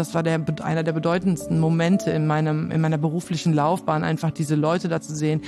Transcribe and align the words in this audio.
Das 0.00 0.14
war 0.14 0.22
der, 0.22 0.42
einer 0.62 0.82
der 0.82 0.92
bedeutendsten 0.92 1.60
Momente 1.60 2.10
in, 2.10 2.26
meinem, 2.26 2.70
in 2.70 2.80
meiner 2.80 2.96
beruflichen 2.96 3.52
Laufbahn, 3.52 4.02
einfach 4.02 4.30
diese 4.30 4.54
Leute 4.54 4.88
da 4.88 5.02
zu 5.02 5.14
sehen. 5.14 5.42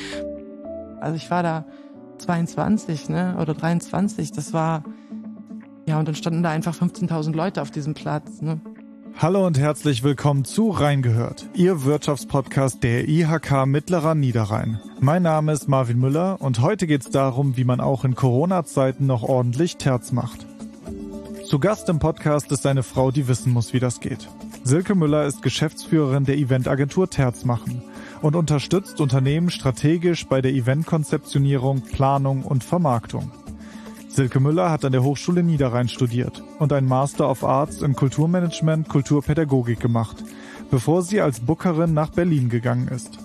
Also 1.00 1.16
ich 1.16 1.30
war 1.30 1.42
da 1.42 1.64
22 2.18 3.08
ne, 3.08 3.38
oder 3.40 3.54
23, 3.54 4.30
das 4.30 4.52
war, 4.52 4.84
ja, 5.86 5.98
und 5.98 6.06
dann 6.06 6.14
standen 6.14 6.42
da 6.42 6.50
einfach 6.50 6.74
15.000 6.74 7.34
Leute 7.34 7.62
auf 7.62 7.70
diesem 7.70 7.94
Platz. 7.94 8.42
Ne. 8.42 8.60
Hallo 9.16 9.46
und 9.46 9.58
herzlich 9.58 10.02
willkommen 10.02 10.44
zu 10.44 10.68
Reingehört, 10.68 11.46
Ihr 11.54 11.84
Wirtschaftspodcast 11.84 12.82
der 12.82 13.08
IHK 13.08 13.64
Mittlerer 13.64 14.14
Niederrhein. 14.14 14.78
Mein 15.00 15.22
Name 15.22 15.52
ist 15.52 15.66
Marvin 15.66 15.98
Müller 15.98 16.42
und 16.42 16.60
heute 16.60 16.86
geht 16.86 17.00
es 17.00 17.10
darum, 17.10 17.56
wie 17.56 17.64
man 17.64 17.80
auch 17.80 18.04
in 18.04 18.14
Corona-Zeiten 18.14 19.06
noch 19.06 19.22
ordentlich 19.22 19.78
Terz 19.78 20.12
macht. 20.12 20.46
Zu 21.52 21.58
Gast 21.58 21.90
im 21.90 21.98
Podcast 21.98 22.50
ist 22.50 22.64
eine 22.64 22.82
Frau, 22.82 23.10
die 23.10 23.28
wissen 23.28 23.52
muss, 23.52 23.74
wie 23.74 23.78
das 23.78 24.00
geht. 24.00 24.26
Silke 24.64 24.94
Müller 24.94 25.26
ist 25.26 25.42
Geschäftsführerin 25.42 26.24
der 26.24 26.38
Eventagentur 26.38 27.10
Terzmachen 27.10 27.82
und 28.22 28.36
unterstützt 28.36 29.02
Unternehmen 29.02 29.50
strategisch 29.50 30.26
bei 30.26 30.40
der 30.40 30.52
Eventkonzeptionierung, 30.52 31.82
Planung 31.82 32.44
und 32.44 32.64
Vermarktung. 32.64 33.30
Silke 34.08 34.40
Müller 34.40 34.70
hat 34.70 34.86
an 34.86 34.92
der 34.92 35.02
Hochschule 35.02 35.42
Niederrhein 35.42 35.90
studiert 35.90 36.42
und 36.58 36.72
ein 36.72 36.86
Master 36.86 37.28
of 37.28 37.44
Arts 37.44 37.82
in 37.82 37.94
Kulturmanagement, 37.96 38.88
Kulturpädagogik 38.88 39.78
gemacht, 39.78 40.24
bevor 40.70 41.02
sie 41.02 41.20
als 41.20 41.40
Bookerin 41.40 41.92
nach 41.92 42.08
Berlin 42.08 42.48
gegangen 42.48 42.88
ist. 42.88 43.18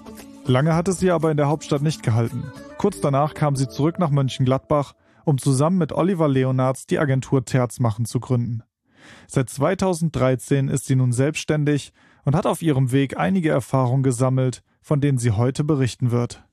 Lange 0.46 0.76
hat 0.76 0.90
es 0.90 1.00
sie 1.00 1.12
aber 1.12 1.32
in 1.32 1.38
der 1.38 1.48
Hauptstadt 1.48 1.82
nicht 1.82 2.04
gehalten. 2.04 2.44
Kurz 2.78 3.00
danach 3.00 3.36
kam 3.36 3.56
sie 3.56 3.70
zurück 3.70 4.00
nach 4.00 4.10
Mönchengladbach, 4.10 4.96
um 5.28 5.38
zusammen 5.38 5.78
mit 5.78 5.92
Oliver 5.92 6.30
Leonards 6.30 6.88
die 6.88 7.00
Agentur 7.00 7.44
Terzmachen 7.44 8.06
zu 8.06 8.22
gründen. 8.22 8.64
Seit 9.28 9.50
2013 9.50 10.70
ist 10.70 10.86
sie 10.86 10.96
nun 10.96 11.12
selbstständig 11.12 11.92
und 12.24 12.34
hat 12.34 12.46
auf 12.46 12.62
ihrem 12.62 12.94
Weg 12.94 13.18
einige 13.18 13.50
Erfahrungen 13.50 14.04
gesammelt, 14.04 14.64
von 14.82 15.02
denen 15.02 15.18
sie 15.18 15.32
heute 15.32 15.66
berichten 15.66 16.12
wird. 16.12 16.46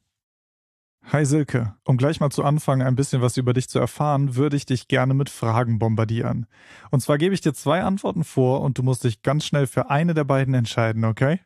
Hi 1.05 1.25
Silke, 1.25 1.77
um 1.85 1.99
gleich 1.99 2.19
mal 2.19 2.31
zu 2.31 2.43
Anfang 2.43 2.83
ein 2.83 2.97
bisschen 2.97 3.23
was 3.23 3.37
über 3.37 3.53
dich 3.53 3.69
zu 3.69 3.79
erfahren, 3.79 4.35
würde 4.35 4.57
ich 4.57 4.67
dich 4.67 4.89
gerne 4.89 5.15
mit 5.15 5.31
Fragen 5.31 5.79
bombardieren. 5.79 6.47
Und 6.91 7.01
zwar 7.01 7.17
gebe 7.17 7.35
ich 7.35 7.43
dir 7.43 7.55
zwei 7.55 7.83
Antworten 7.83 8.25
vor 8.25 8.61
und 8.63 8.79
du 8.79 8.83
musst 8.83 9.05
dich 9.05 9.23
ganz 9.23 9.45
schnell 9.45 9.69
für 9.69 9.89
eine 9.89 10.15
der 10.15 10.25
beiden 10.25 10.55
entscheiden, 10.55 11.05
okay? 11.05 11.39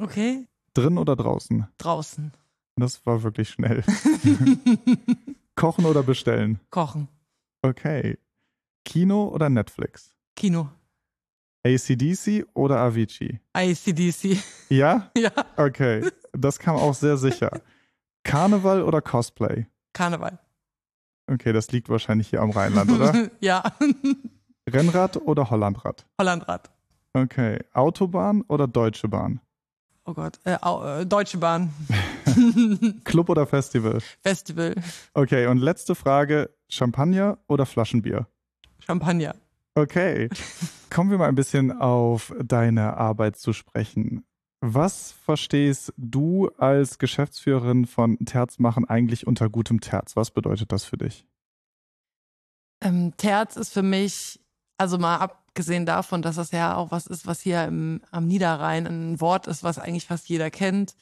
Okay. 0.00 0.46
Drin 0.74 0.96
oder 0.96 1.16
draußen? 1.16 1.66
Draußen. 1.78 2.32
Das 2.76 3.04
war 3.04 3.24
wirklich 3.24 3.50
schnell. 3.50 3.82
Kochen 5.58 5.86
oder 5.86 6.04
bestellen? 6.04 6.60
Kochen. 6.70 7.08
Okay. 7.62 8.16
Kino 8.84 9.26
oder 9.28 9.50
Netflix? 9.50 10.14
Kino. 10.36 10.68
ACDC 11.66 12.46
oder 12.54 12.78
Avicii? 12.78 13.40
ACDC. 13.54 14.38
Ja? 14.68 15.10
Ja. 15.18 15.32
Okay. 15.56 16.08
Das 16.32 16.60
kam 16.60 16.76
auch 16.76 16.94
sehr 16.94 17.16
sicher. 17.16 17.60
Karneval 18.22 18.84
oder 18.84 19.02
Cosplay? 19.02 19.66
Karneval. 19.92 20.38
Okay, 21.26 21.52
das 21.52 21.72
liegt 21.72 21.88
wahrscheinlich 21.88 22.28
hier 22.28 22.40
am 22.40 22.50
Rheinland, 22.50 22.92
oder? 22.92 23.28
ja. 23.40 23.64
Rennrad 24.70 25.16
oder 25.16 25.50
Hollandrad? 25.50 26.06
Hollandrad. 26.20 26.70
Okay. 27.14 27.58
Autobahn 27.72 28.42
oder 28.42 28.68
Deutsche 28.68 29.08
Bahn? 29.08 29.40
Oh 30.04 30.14
Gott. 30.14 30.38
Äh, 30.44 30.54
äh, 30.54 31.04
Deutsche 31.04 31.38
Bahn. 31.38 31.72
Club 33.04 33.28
oder 33.28 33.46
Festival? 33.46 34.00
Festival. 34.22 34.74
Okay, 35.14 35.46
und 35.46 35.58
letzte 35.58 35.94
Frage: 35.94 36.50
Champagner 36.68 37.38
oder 37.46 37.66
Flaschenbier? 37.66 38.26
Champagner. 38.80 39.34
Okay. 39.74 40.28
Kommen 40.90 41.10
wir 41.10 41.18
mal 41.18 41.28
ein 41.28 41.34
bisschen 41.34 41.72
auf 41.80 42.34
deine 42.42 42.96
Arbeit 42.96 43.36
zu 43.36 43.52
sprechen. 43.52 44.24
Was 44.60 45.12
verstehst 45.12 45.92
du 45.96 46.48
als 46.58 46.98
Geschäftsführerin 46.98 47.86
von 47.86 48.18
Terzmachen 48.24 48.88
eigentlich 48.88 49.26
unter 49.26 49.48
gutem 49.48 49.80
Terz? 49.80 50.16
Was 50.16 50.32
bedeutet 50.32 50.72
das 50.72 50.84
für 50.84 50.98
dich? 50.98 51.26
Ähm, 52.80 53.12
Terz 53.16 53.56
ist 53.56 53.72
für 53.72 53.82
mich, 53.82 54.40
also 54.76 54.98
mal 54.98 55.18
abgesehen 55.18 55.86
davon, 55.86 56.22
dass 56.22 56.36
das 56.36 56.50
ja 56.50 56.74
auch 56.74 56.90
was 56.90 57.06
ist, 57.06 57.26
was 57.26 57.40
hier 57.40 57.64
im, 57.64 58.00
am 58.10 58.26
Niederrhein 58.26 58.86
ein 58.86 59.20
Wort 59.20 59.46
ist, 59.46 59.62
was 59.62 59.78
eigentlich 59.78 60.06
fast 60.06 60.28
jeder 60.28 60.50
kennt. 60.50 60.94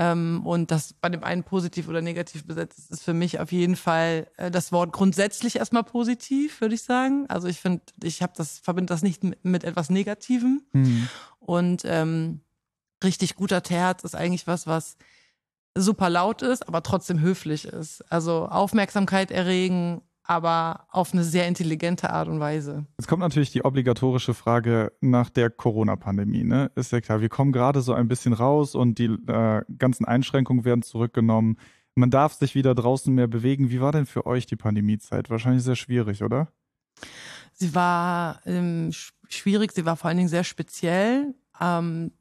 Ähm, 0.00 0.46
und 0.46 0.70
das 0.70 0.94
bei 0.94 1.10
dem 1.10 1.22
einen 1.22 1.44
positiv 1.44 1.86
oder 1.86 2.00
negativ 2.00 2.46
besetzt 2.46 2.78
ist, 2.78 2.90
ist 2.90 3.02
für 3.02 3.12
mich 3.12 3.38
auf 3.38 3.52
jeden 3.52 3.76
Fall 3.76 4.28
äh, 4.38 4.50
das 4.50 4.72
Wort 4.72 4.92
grundsätzlich 4.92 5.56
erstmal 5.56 5.84
positiv, 5.84 6.62
würde 6.62 6.74
ich 6.74 6.82
sagen. 6.82 7.26
Also 7.28 7.48
ich 7.48 7.60
finde, 7.60 7.82
ich 8.02 8.22
habe 8.22 8.32
das, 8.34 8.60
verbinde 8.60 8.94
das 8.94 9.02
nicht 9.02 9.22
mit, 9.22 9.44
mit 9.44 9.62
etwas 9.62 9.90
Negativem. 9.90 10.62
Mhm. 10.72 11.08
Und 11.38 11.82
ähm, 11.84 12.40
richtig 13.04 13.36
guter 13.36 13.62
Terz 13.62 14.02
ist 14.02 14.14
eigentlich 14.14 14.46
was, 14.46 14.66
was 14.66 14.96
super 15.74 16.08
laut 16.08 16.40
ist, 16.40 16.66
aber 16.66 16.82
trotzdem 16.82 17.20
höflich 17.20 17.66
ist. 17.66 18.00
Also 18.10 18.46
Aufmerksamkeit 18.46 19.30
erregen, 19.30 20.00
aber 20.30 20.86
auf 20.90 21.12
eine 21.12 21.24
sehr 21.24 21.48
intelligente 21.48 22.10
Art 22.10 22.28
und 22.28 22.38
Weise. 22.38 22.86
Jetzt 23.00 23.08
kommt 23.08 23.18
natürlich 23.18 23.50
die 23.50 23.64
obligatorische 23.64 24.32
Frage 24.32 24.92
nach 25.00 25.28
der 25.28 25.50
Corona-Pandemie. 25.50 26.44
Ne? 26.44 26.70
Ist 26.76 26.92
ja 26.92 27.00
klar, 27.00 27.20
wir 27.20 27.28
kommen 27.28 27.50
gerade 27.50 27.80
so 27.80 27.94
ein 27.94 28.06
bisschen 28.06 28.32
raus 28.32 28.76
und 28.76 29.00
die 29.00 29.06
äh, 29.06 29.62
ganzen 29.76 30.04
Einschränkungen 30.04 30.64
werden 30.64 30.82
zurückgenommen. 30.82 31.58
Man 31.96 32.10
darf 32.10 32.34
sich 32.34 32.54
wieder 32.54 32.76
draußen 32.76 33.12
mehr 33.12 33.26
bewegen. 33.26 33.70
Wie 33.70 33.80
war 33.80 33.90
denn 33.90 34.06
für 34.06 34.24
euch 34.24 34.46
die 34.46 34.54
Pandemiezeit? 34.54 35.30
Wahrscheinlich 35.30 35.64
sehr 35.64 35.74
schwierig, 35.74 36.22
oder? 36.22 36.46
Sie 37.52 37.74
war 37.74 38.40
ähm, 38.46 38.92
schwierig, 39.28 39.72
sie 39.72 39.84
war 39.84 39.96
vor 39.96 40.10
allen 40.10 40.18
Dingen 40.18 40.28
sehr 40.28 40.44
speziell. 40.44 41.34
Ähm, 41.60 42.12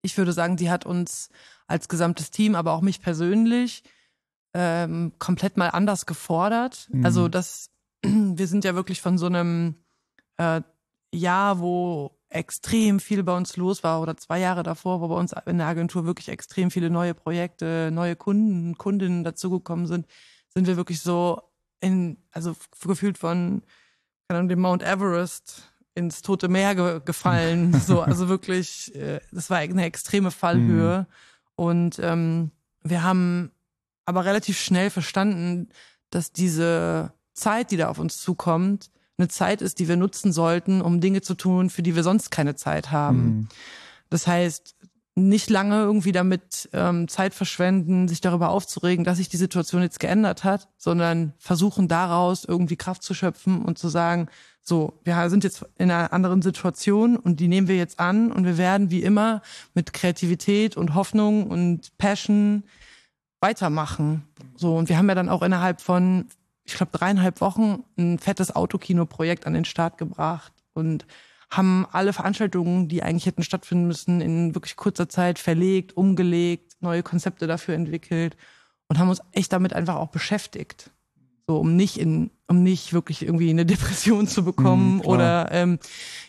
ich 0.00 0.16
würde 0.16 0.32
sagen, 0.32 0.56
die 0.56 0.70
hat 0.70 0.86
uns 0.86 1.28
als 1.66 1.86
gesamtes 1.90 2.30
Team, 2.30 2.54
aber 2.54 2.72
auch 2.72 2.80
mich 2.80 3.02
persönlich 3.02 3.82
ähm, 4.54 5.12
komplett 5.18 5.56
mal 5.56 5.68
anders 5.68 6.06
gefordert. 6.06 6.88
Mhm. 6.90 7.04
Also 7.04 7.28
das, 7.28 7.70
wir 8.02 8.46
sind 8.46 8.64
ja 8.64 8.74
wirklich 8.74 9.00
von 9.00 9.18
so 9.18 9.26
einem 9.26 9.76
äh, 10.36 10.62
Jahr, 11.12 11.60
wo 11.60 12.18
extrem 12.28 12.98
viel 12.98 13.22
bei 13.22 13.36
uns 13.36 13.56
los 13.56 13.84
war 13.84 14.00
oder 14.00 14.16
zwei 14.16 14.38
Jahre 14.38 14.62
davor, 14.62 15.00
wo 15.00 15.08
bei 15.08 15.14
uns 15.14 15.34
in 15.44 15.58
der 15.58 15.66
Agentur 15.66 16.06
wirklich 16.06 16.28
extrem 16.28 16.70
viele 16.70 16.88
neue 16.88 17.12
Projekte, 17.12 17.90
neue 17.92 18.16
Kunden, 18.16 18.78
Kundinnen 18.78 19.22
dazugekommen 19.22 19.86
sind, 19.86 20.06
sind 20.48 20.66
wir 20.66 20.76
wirklich 20.76 21.00
so 21.00 21.42
in, 21.80 22.16
also 22.30 22.56
gefühlt 22.80 23.18
von 23.18 23.62
keine 24.32 24.38
Ahnung, 24.38 24.48
dem 24.48 24.60
Mount 24.60 24.82
Everest 24.82 25.74
ins 25.94 26.22
Tote 26.22 26.48
Meer 26.48 26.74
ge 26.74 27.00
gefallen. 27.04 27.74
so, 27.86 28.00
also 28.00 28.28
wirklich, 28.28 28.94
äh, 28.94 29.20
das 29.30 29.50
war 29.50 29.58
eine 29.58 29.84
extreme 29.84 30.30
Fallhöhe. 30.30 31.00
Mhm. 31.00 31.06
Und 31.54 31.98
ähm, 31.98 32.50
wir 32.82 33.02
haben 33.02 33.52
aber 34.04 34.24
relativ 34.24 34.58
schnell 34.60 34.90
verstanden, 34.90 35.68
dass 36.10 36.32
diese 36.32 37.12
Zeit, 37.34 37.70
die 37.70 37.76
da 37.76 37.88
auf 37.88 37.98
uns 37.98 38.18
zukommt, 38.18 38.90
eine 39.18 39.28
Zeit 39.28 39.62
ist, 39.62 39.78
die 39.78 39.88
wir 39.88 39.96
nutzen 39.96 40.32
sollten, 40.32 40.80
um 40.80 41.00
Dinge 41.00 41.22
zu 41.22 41.34
tun, 41.34 41.70
für 41.70 41.82
die 41.82 41.94
wir 41.94 42.02
sonst 42.02 42.30
keine 42.30 42.56
Zeit 42.56 42.90
haben. 42.90 43.24
Mhm. 43.24 43.48
Das 44.10 44.26
heißt, 44.26 44.74
nicht 45.14 45.50
lange 45.50 45.82
irgendwie 45.82 46.12
damit 46.12 46.70
ähm, 46.72 47.06
Zeit 47.06 47.34
verschwenden, 47.34 48.08
sich 48.08 48.22
darüber 48.22 48.48
aufzuregen, 48.48 49.04
dass 49.04 49.18
sich 49.18 49.28
die 49.28 49.36
Situation 49.36 49.82
jetzt 49.82 50.00
geändert 50.00 50.42
hat, 50.42 50.68
sondern 50.78 51.34
versuchen 51.38 51.86
daraus 51.86 52.44
irgendwie 52.44 52.76
Kraft 52.76 53.02
zu 53.02 53.12
schöpfen 53.12 53.62
und 53.62 53.78
zu 53.78 53.88
sagen, 53.88 54.28
so, 54.62 55.00
wir 55.04 55.28
sind 55.28 55.44
jetzt 55.44 55.66
in 55.76 55.90
einer 55.90 56.12
anderen 56.12 56.40
Situation 56.40 57.16
und 57.16 57.40
die 57.40 57.48
nehmen 57.48 57.68
wir 57.68 57.76
jetzt 57.76 58.00
an 58.00 58.32
und 58.32 58.44
wir 58.44 58.56
werden 58.56 58.90
wie 58.90 59.02
immer 59.02 59.42
mit 59.74 59.92
Kreativität 59.92 60.76
und 60.76 60.94
Hoffnung 60.94 61.48
und 61.48 61.96
Passion 61.98 62.62
weitermachen. 63.42 64.22
So, 64.56 64.76
und 64.76 64.88
wir 64.88 64.96
haben 64.96 65.08
ja 65.08 65.14
dann 65.14 65.28
auch 65.28 65.42
innerhalb 65.42 65.80
von, 65.80 66.26
ich 66.64 66.74
glaube, 66.74 66.96
dreieinhalb 66.96 67.40
Wochen 67.40 67.84
ein 67.98 68.18
fettes 68.18 68.54
Autokino-Projekt 68.54 69.46
an 69.46 69.54
den 69.54 69.64
Start 69.64 69.98
gebracht 69.98 70.52
und 70.72 71.06
haben 71.50 71.86
alle 71.92 72.12
Veranstaltungen, 72.12 72.88
die 72.88 73.02
eigentlich 73.02 73.26
hätten 73.26 73.42
stattfinden 73.42 73.86
müssen, 73.86 74.20
in 74.22 74.54
wirklich 74.54 74.76
kurzer 74.76 75.08
Zeit 75.08 75.38
verlegt, 75.38 75.96
umgelegt, 75.96 76.76
neue 76.80 77.02
Konzepte 77.02 77.46
dafür 77.46 77.74
entwickelt 77.74 78.36
und 78.88 78.98
haben 78.98 79.10
uns 79.10 79.20
echt 79.32 79.52
damit 79.52 79.74
einfach 79.74 79.96
auch 79.96 80.08
beschäftigt. 80.08 80.90
So, 81.46 81.58
um 81.58 81.76
nicht 81.76 81.98
in, 81.98 82.30
um 82.46 82.62
nicht 82.62 82.92
wirklich 82.92 83.22
irgendwie 83.22 83.50
eine 83.50 83.66
Depression 83.66 84.26
zu 84.26 84.44
bekommen 84.44 84.96
mhm, 84.96 85.00
oder 85.02 85.50
ähm, 85.52 85.78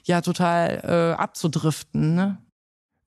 ja 0.04 0.22
total 0.22 0.82
äh, 0.84 1.22
abzudriften. 1.22 2.16
Ne? 2.16 2.38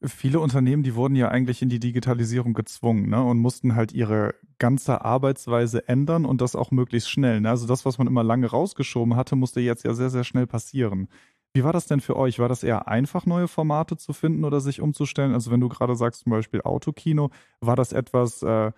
Viele 0.02 0.40
Unternehmen, 0.40 0.82
die 0.82 0.94
wurden 0.94 1.16
ja 1.16 1.28
eigentlich 1.28 1.62
in 1.62 1.70
die 1.70 1.80
Digitalisierung 1.80 2.52
gezwungen 2.52 3.08
ne, 3.08 3.22
und 3.22 3.38
mussten 3.38 3.74
halt 3.74 3.92
ihre 3.92 4.34
ganze 4.58 5.02
Arbeitsweise 5.04 5.88
ändern 5.88 6.26
und 6.26 6.40
das 6.40 6.54
auch 6.54 6.70
möglichst 6.70 7.10
schnell. 7.10 7.40
Ne? 7.40 7.48
Also 7.48 7.66
das, 7.66 7.86
was 7.86 7.96
man 7.96 8.06
immer 8.06 8.22
lange 8.22 8.46
rausgeschoben 8.46 9.16
hatte, 9.16 9.36
musste 9.36 9.60
jetzt 9.60 9.84
ja 9.84 9.94
sehr, 9.94 10.10
sehr 10.10 10.24
schnell 10.24 10.46
passieren. 10.46 11.08
Wie 11.54 11.64
war 11.64 11.72
das 11.72 11.86
denn 11.86 12.00
für 12.00 12.16
euch? 12.16 12.38
War 12.38 12.50
das 12.50 12.62
eher 12.62 12.88
einfach, 12.88 13.24
neue 13.24 13.48
Formate 13.48 13.96
zu 13.96 14.12
finden 14.12 14.44
oder 14.44 14.60
sich 14.60 14.82
umzustellen? 14.82 15.32
Also 15.32 15.50
wenn 15.50 15.60
du 15.60 15.68
gerade 15.70 15.96
sagst, 15.96 16.24
zum 16.24 16.30
Beispiel 16.30 16.60
Autokino, 16.60 17.30
war 17.60 17.76
das 17.76 17.92
etwas, 17.92 18.42
äh, 18.42 18.72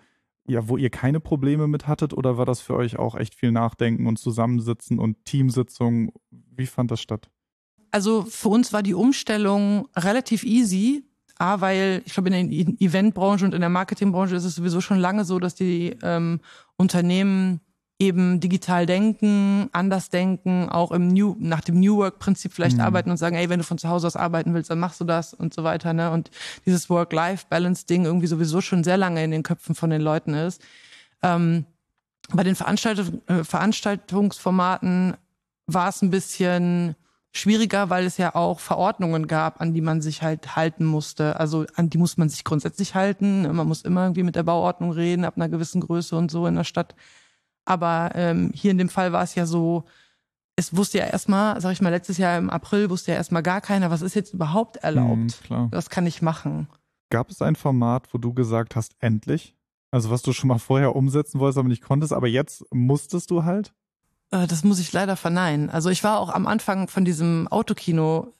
ja, 0.47 0.69
wo 0.69 0.77
ihr 0.77 0.89
keine 0.89 1.19
Probleme 1.19 1.67
mit 1.67 1.87
hattet 1.87 2.13
oder 2.13 2.37
war 2.37 2.45
das 2.45 2.61
für 2.61 2.75
euch 2.75 2.97
auch 2.97 3.15
echt 3.15 3.35
viel 3.35 3.51
Nachdenken 3.51 4.07
und 4.07 4.17
Zusammensitzen 4.17 4.99
und 4.99 5.25
Teamsitzungen? 5.25 6.11
Wie 6.31 6.65
fand 6.65 6.91
das 6.91 7.01
statt? 7.01 7.29
also 7.91 8.23
für 8.23 8.49
uns 8.49 8.73
war 8.73 8.83
die 8.83 8.93
Umstellung 8.93 9.87
relativ 9.95 10.43
easy. 10.43 11.05
A, 11.39 11.61
weil 11.61 12.01
ich 12.05 12.13
glaube, 12.13 12.29
in 12.29 12.49
der 12.49 12.87
Eventbranche 12.87 13.45
und 13.45 13.53
in 13.53 13.61
der 13.61 13.69
Marketingbranche 13.69 14.35
ist 14.35 14.43
es 14.43 14.55
sowieso 14.55 14.81
schon 14.81 14.99
lange 14.99 15.23
so, 15.23 15.39
dass 15.39 15.55
die 15.55 15.95
ähm, 16.03 16.41
Unternehmen 16.75 17.61
eben 17.97 18.39
digital 18.39 18.85
denken, 18.85 19.69
anders 19.71 20.09
denken, 20.09 20.69
auch 20.69 20.91
im 20.91 21.09
New, 21.09 21.35
nach 21.39 21.61
dem 21.61 21.79
New 21.79 21.97
Work-Prinzip 21.97 22.53
vielleicht 22.53 22.77
mhm. 22.77 22.83
arbeiten 22.83 23.09
und 23.09 23.17
sagen, 23.17 23.35
ey, 23.35 23.49
wenn 23.49 23.59
du 23.59 23.65
von 23.65 23.77
zu 23.77 23.89
Hause 23.89 24.07
aus 24.07 24.15
arbeiten 24.15 24.53
willst, 24.53 24.69
dann 24.69 24.79
machst 24.79 25.01
du 25.01 25.05
das 25.05 25.33
und 25.33 25.53
so 25.53 25.63
weiter. 25.63 25.93
Ne? 25.93 26.11
Und 26.11 26.31
dieses 26.65 26.89
Work-Life-Balance-Ding 26.89 28.05
irgendwie 28.05 28.27
sowieso 28.27 28.61
schon 28.61 28.83
sehr 28.85 28.97
lange 28.97 29.23
in 29.23 29.31
den 29.31 29.43
Köpfen 29.43 29.75
von 29.75 29.89
den 29.89 30.01
Leuten 30.01 30.33
ist. 30.33 30.61
Ähm, 31.21 31.65
bei 32.31 32.43
den 32.43 32.55
Veranstaltung, 32.55 33.21
äh, 33.27 33.43
Veranstaltungsformaten 33.43 35.15
war 35.67 35.89
es 35.89 36.01
ein 36.01 36.09
bisschen 36.09 36.95
schwieriger, 37.31 37.89
weil 37.89 38.05
es 38.05 38.17
ja 38.17 38.35
auch 38.35 38.59
Verordnungen 38.59 39.27
gab, 39.27 39.61
an 39.61 39.73
die 39.73 39.81
man 39.81 40.01
sich 40.01 40.21
halt 40.21 40.55
halten 40.55 40.85
musste. 40.85 41.39
Also 41.39 41.65
an 41.75 41.89
die 41.89 41.97
muss 41.97 42.17
man 42.17 42.29
sich 42.29 42.43
grundsätzlich 42.43 42.95
halten. 42.95 43.43
Man 43.55 43.67
muss 43.67 43.83
immer 43.83 44.03
irgendwie 44.03 44.23
mit 44.23 44.35
der 44.35 44.43
Bauordnung 44.43 44.91
reden, 44.91 45.25
ab 45.25 45.35
einer 45.35 45.49
gewissen 45.49 45.81
Größe 45.81 46.15
und 46.15 46.31
so 46.31 46.47
in 46.47 46.55
der 46.55 46.63
Stadt. 46.63 46.95
Aber 47.65 48.11
ähm, 48.15 48.51
hier 48.53 48.71
in 48.71 48.77
dem 48.77 48.89
Fall 48.89 49.11
war 49.11 49.23
es 49.23 49.35
ja 49.35 49.45
so, 49.45 49.83
es 50.55 50.75
wusste 50.75 50.97
ja 50.97 51.05
erstmal, 51.05 51.61
sag 51.61 51.71
ich 51.71 51.81
mal, 51.81 51.89
letztes 51.89 52.17
Jahr 52.17 52.37
im 52.37 52.49
April 52.49 52.89
wusste 52.89 53.11
ja 53.11 53.17
erstmal 53.17 53.43
gar 53.43 53.61
keiner, 53.61 53.91
was 53.91 54.01
ist 54.01 54.15
jetzt 54.15 54.33
überhaupt 54.33 54.77
erlaubt. 54.77 55.49
Mhm, 55.49 55.67
was 55.71 55.89
kann 55.89 56.07
ich 56.07 56.21
machen? 56.21 56.67
Gab 57.11 57.29
es 57.29 57.41
ein 57.41 57.55
Format, 57.55 58.13
wo 58.13 58.17
du 58.17 58.33
gesagt 58.33 58.75
hast, 58.75 58.95
endlich? 58.99 59.55
Also 59.91 60.09
was 60.09 60.21
du 60.21 60.33
schon 60.33 60.49
mal 60.49 60.59
vorher 60.59 60.95
umsetzen 60.95 61.39
wolltest, 61.39 61.57
aber 61.57 61.67
nicht 61.67 61.83
konntest, 61.83 62.13
aber 62.13 62.27
jetzt 62.27 62.63
musstest 62.71 63.31
du 63.31 63.43
halt? 63.43 63.73
Äh, 64.31 64.47
das 64.47 64.63
muss 64.63 64.79
ich 64.79 64.91
leider 64.91 65.15
verneinen. 65.15 65.69
Also 65.69 65.89
ich 65.89 66.03
war 66.03 66.19
auch 66.19 66.29
am 66.29 66.47
Anfang 66.47 66.87
von 66.87 67.05
diesem 67.05 67.47
Autokino 67.47 68.33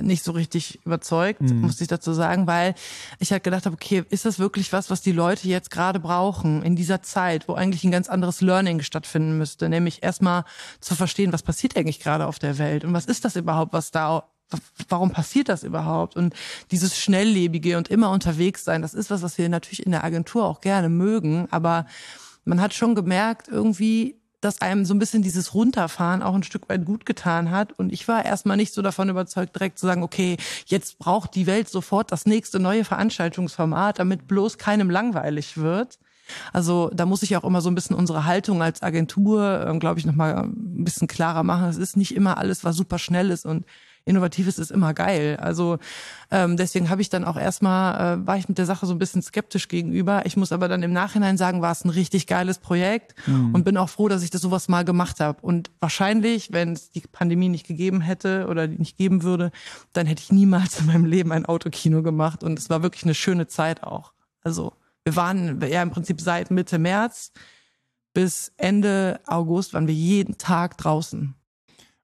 nicht 0.00 0.24
so 0.24 0.32
richtig 0.32 0.84
überzeugt, 0.84 1.40
mhm. 1.40 1.60
muss 1.60 1.80
ich 1.80 1.86
dazu 1.86 2.12
sagen, 2.12 2.48
weil 2.48 2.74
ich 3.20 3.30
halt 3.30 3.44
gedacht 3.44 3.64
habe, 3.64 3.74
okay, 3.74 4.04
ist 4.10 4.24
das 4.24 4.40
wirklich 4.40 4.72
was, 4.72 4.90
was 4.90 5.02
die 5.02 5.12
Leute 5.12 5.46
jetzt 5.46 5.70
gerade 5.70 6.00
brauchen 6.00 6.62
in 6.64 6.74
dieser 6.74 7.02
Zeit, 7.02 7.46
wo 7.46 7.54
eigentlich 7.54 7.84
ein 7.84 7.92
ganz 7.92 8.08
anderes 8.08 8.40
Learning 8.40 8.82
stattfinden 8.82 9.38
müsste, 9.38 9.68
nämlich 9.68 10.02
erstmal 10.02 10.44
zu 10.80 10.96
verstehen, 10.96 11.32
was 11.32 11.44
passiert 11.44 11.76
eigentlich 11.76 12.00
gerade 12.00 12.26
auf 12.26 12.40
der 12.40 12.58
Welt 12.58 12.84
und 12.84 12.92
was 12.92 13.06
ist 13.06 13.24
das 13.24 13.36
überhaupt, 13.36 13.72
was 13.72 13.92
da 13.92 14.24
warum 14.88 15.10
passiert 15.10 15.48
das 15.48 15.62
überhaupt? 15.62 16.16
Und 16.16 16.34
dieses 16.70 16.98
schnelllebige 16.98 17.78
und 17.78 17.88
immer 17.88 18.10
unterwegs 18.10 18.62
sein, 18.62 18.82
das 18.82 18.94
ist 18.94 19.10
was, 19.10 19.22
was 19.22 19.38
wir 19.38 19.48
natürlich 19.48 19.84
in 19.84 19.92
der 19.92 20.04
Agentur 20.04 20.44
auch 20.44 20.60
gerne 20.60 20.88
mögen, 20.88 21.48
aber 21.50 21.86
man 22.44 22.60
hat 22.60 22.74
schon 22.74 22.94
gemerkt, 22.94 23.48
irgendwie 23.48 24.20
dass 24.44 24.60
einem 24.60 24.84
so 24.84 24.94
ein 24.94 24.98
bisschen 24.98 25.22
dieses 25.22 25.54
Runterfahren 25.54 26.22
auch 26.22 26.34
ein 26.34 26.42
Stück 26.42 26.68
weit 26.68 26.84
gut 26.84 27.06
getan 27.06 27.50
hat. 27.50 27.72
Und 27.72 27.92
ich 27.92 28.06
war 28.08 28.24
erstmal 28.24 28.56
nicht 28.56 28.74
so 28.74 28.82
davon 28.82 29.08
überzeugt, 29.08 29.56
direkt 29.56 29.78
zu 29.78 29.86
sagen, 29.86 30.02
okay, 30.02 30.36
jetzt 30.66 30.98
braucht 30.98 31.34
die 31.34 31.46
Welt 31.46 31.68
sofort 31.68 32.12
das 32.12 32.26
nächste 32.26 32.60
neue 32.60 32.84
Veranstaltungsformat, 32.84 33.98
damit 33.98 34.28
bloß 34.28 34.58
keinem 34.58 34.90
langweilig 34.90 35.56
wird. 35.56 35.98
Also 36.52 36.90
da 36.92 37.06
muss 37.06 37.22
ich 37.22 37.36
auch 37.36 37.44
immer 37.44 37.60
so 37.60 37.70
ein 37.70 37.74
bisschen 37.74 37.96
unsere 37.96 38.24
Haltung 38.24 38.62
als 38.62 38.82
Agentur, 38.82 39.66
ähm, 39.66 39.80
glaube 39.80 39.98
ich, 39.98 40.06
nochmal 40.06 40.36
ein 40.36 40.84
bisschen 40.84 41.08
klarer 41.08 41.42
machen. 41.42 41.68
Es 41.68 41.76
ist 41.76 41.96
nicht 41.96 42.14
immer 42.14 42.38
alles, 42.38 42.64
was 42.64 42.76
super 42.76 42.98
schnell 42.98 43.30
ist 43.30 43.46
und 43.46 43.64
Innovatives 44.06 44.58
ist 44.58 44.70
immer 44.70 44.92
geil. 44.92 45.38
Also 45.40 45.78
ähm, 46.30 46.56
deswegen 46.56 46.90
habe 46.90 47.00
ich 47.00 47.08
dann 47.08 47.24
auch 47.24 47.36
erstmal, 47.36 48.18
äh, 48.18 48.26
war 48.26 48.36
ich 48.36 48.48
mit 48.48 48.58
der 48.58 48.66
Sache 48.66 48.84
so 48.86 48.92
ein 48.92 48.98
bisschen 48.98 49.22
skeptisch 49.22 49.68
gegenüber. 49.68 50.26
Ich 50.26 50.36
muss 50.36 50.52
aber 50.52 50.68
dann 50.68 50.82
im 50.82 50.92
Nachhinein 50.92 51.38
sagen, 51.38 51.62
war 51.62 51.72
es 51.72 51.84
ein 51.84 51.90
richtig 51.90 52.26
geiles 52.26 52.58
Projekt 52.58 53.14
mhm. 53.26 53.54
und 53.54 53.64
bin 53.64 53.76
auch 53.76 53.88
froh, 53.88 54.08
dass 54.08 54.22
ich 54.22 54.30
das 54.30 54.42
sowas 54.42 54.68
mal 54.68 54.84
gemacht 54.84 55.20
habe. 55.20 55.38
Und 55.40 55.70
wahrscheinlich, 55.80 56.52
wenn 56.52 56.74
es 56.74 56.90
die 56.90 57.00
Pandemie 57.00 57.48
nicht 57.48 57.66
gegeben 57.66 58.00
hätte 58.00 58.46
oder 58.48 58.68
die 58.68 58.78
nicht 58.78 58.98
geben 58.98 59.22
würde, 59.22 59.50
dann 59.92 60.06
hätte 60.06 60.22
ich 60.22 60.32
niemals 60.32 60.80
in 60.80 60.86
meinem 60.86 61.06
Leben 61.06 61.32
ein 61.32 61.46
Autokino 61.46 62.02
gemacht. 62.02 62.44
Und 62.44 62.58
es 62.58 62.68
war 62.68 62.82
wirklich 62.82 63.04
eine 63.04 63.14
schöne 63.14 63.46
Zeit 63.46 63.82
auch. 63.82 64.12
Also 64.42 64.74
wir 65.04 65.16
waren 65.16 65.60
ja 65.62 65.82
im 65.82 65.90
Prinzip 65.90 66.20
seit 66.20 66.50
Mitte 66.50 66.78
März 66.78 67.32
bis 68.14 68.52
Ende 68.56 69.20
August 69.26 69.74
waren 69.74 69.88
wir 69.88 69.94
jeden 69.94 70.38
Tag 70.38 70.78
draußen. 70.78 71.34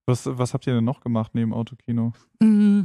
Was, 0.07 0.27
was 0.27 0.55
habt 0.55 0.67
ihr 0.67 0.75
denn 0.75 0.85
noch 0.85 1.01
gemacht 1.01 1.33
neben 1.35 1.53
Autokino? 1.53 2.13
Mm, 2.41 2.83